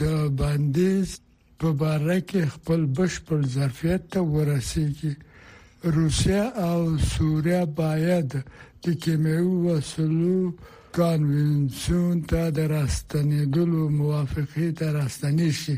د 0.00 0.04
باندیز 0.38 1.08
په 1.60 1.68
باره 1.80 2.18
کې 2.28 2.42
خپل 2.54 2.80
بشپړ 2.98 3.40
ظرفیت 3.56 4.02
ته 4.12 4.20
ورسیږي 4.32 5.14
روسیا 5.98 6.42
او 6.68 6.80
سوریا 7.16 7.62
باید 7.80 8.30
د 8.84 8.86
کیمیاوي 9.04 9.56
وسلو 9.68 10.40
کانوینسیون 11.02 12.18
ته 12.30 12.42
د 12.56 12.58
راستنېدلو 12.76 13.80
موافقه 14.00 14.68
ته 14.80 14.86
راستنې 14.98 15.50
شي 15.60 15.74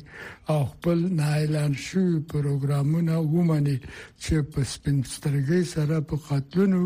او 0.53 0.59
خپل 0.73 0.99
نایلان 1.21 1.73
شو 1.85 2.03
پروګرامونه 2.33 3.17
ومني 3.33 3.75
چې 4.23 4.45
په 4.53 4.61
سپینسترګي 4.75 5.63
سره 5.73 5.99
په 6.13 6.17
قتلونو 6.29 6.83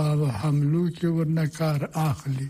او 0.00 0.30
حملو 0.38 0.86
کې 0.96 1.12
ورنکار 1.18 1.84
اخلي 2.08 2.46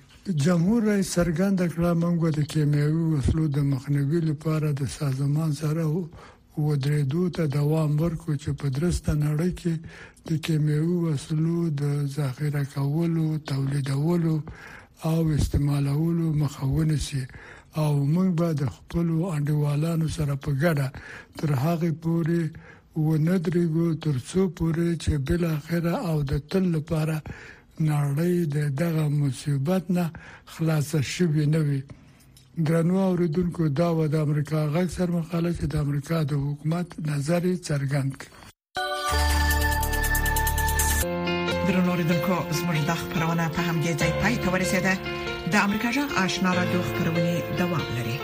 جمهور 0.47 0.87
رئیس 0.91 1.09
سرګند 1.21 1.61
کړه 1.75 1.91
مونږ 2.05 2.39
د 2.39 2.49
کیمیاوي 2.55 3.05
وسلو 3.15 3.49
د 3.59 3.69
مخنیوي 3.75 4.21
لپاره 4.31 4.73
د 4.85 4.95
سازمان 4.99 5.53
سره 5.65 5.87
و 5.91 6.71
درېدو 6.85 7.23
ته 7.37 7.43
دوام 7.59 7.91
ورکړو 8.05 8.35
چې 8.43 8.51
په 8.65 8.75
درسته 8.81 9.13
نړۍ 9.27 9.51
کې 9.59 9.75
د 10.33 10.43
کیمیاوي 10.49 10.97
وسلو 11.07 11.69
د 11.85 11.87
ذخیره 12.19 12.65
کولو 12.79 13.31
تولیدولو 13.55 14.37
او 15.05 15.29
استعمالولو 15.35 16.33
مخاونه 16.33 16.97
سي 16.97 17.27
او 17.81 17.93
موږ 18.15 18.29
به 18.39 18.49
د 18.61 18.65
خپل 18.77 19.07
انډیوالانو 19.37 20.09
سره 20.17 20.35
په 20.45 20.51
ګډه 20.63 20.87
تر 21.39 21.51
هغه 21.65 21.91
پورې 22.03 22.43
و 23.07 23.09
ندرېګو 23.29 23.89
تر 24.05 24.17
څو 24.31 24.41
پورې 24.59 24.89
چې 25.03 25.13
بل 25.27 25.43
اخره 25.57 25.95
او 26.11 26.17
د 26.31 26.33
تل 26.51 26.65
لپاره 26.77 27.17
نړۍ 27.91 28.35
د 28.55 28.57
دغه 28.83 29.05
مصیبت 29.21 29.85
نه 29.97 30.07
خلاص 30.53 30.91
شوي 31.15 31.45
نه 31.55 31.61
وي 31.67 31.81
درنو 32.69 32.97
اوریدونکو 33.09 33.63
دا 33.81 33.89
و 33.97 33.99
د 34.13 34.15
امریکا 34.27 34.61
غږ 34.75 34.89
سر 34.97 35.09
مخاله 35.19 35.51
چې 35.59 35.65
د 35.73 35.75
امریکا 35.85 36.17
د 36.31 36.33
حکومت 36.47 36.89
نظر 37.11 37.43
څرګند 37.69 38.11
کړي 38.21 39.37
درنو 41.69 41.91
اوریدونکو 41.93 42.35
زموږ 42.61 42.77
د 42.89 42.93
خبرونه 43.03 43.45
په 43.57 43.61
همدې 43.69 43.93
ځای 44.01 44.13
پای 44.21 44.35
ته 44.43 44.49
ورسیده 44.55 44.93
د 45.53 45.55
امریکا 45.67 45.89
جغ 45.97 46.09
آشنا 46.25 46.51
را 46.59 46.65
دوه 46.73 46.85
خبرونه 46.89 47.25
دوام 47.61 47.85
لري 47.97 48.17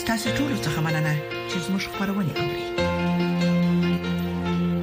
ستاسو 0.00 0.28
ټول 0.38 0.52
څه 0.64 0.68
مننه 0.86 1.14
چې 1.50 1.56
زموږ 1.66 1.82
خبرونه 1.94 2.32
اورئ 2.40 2.89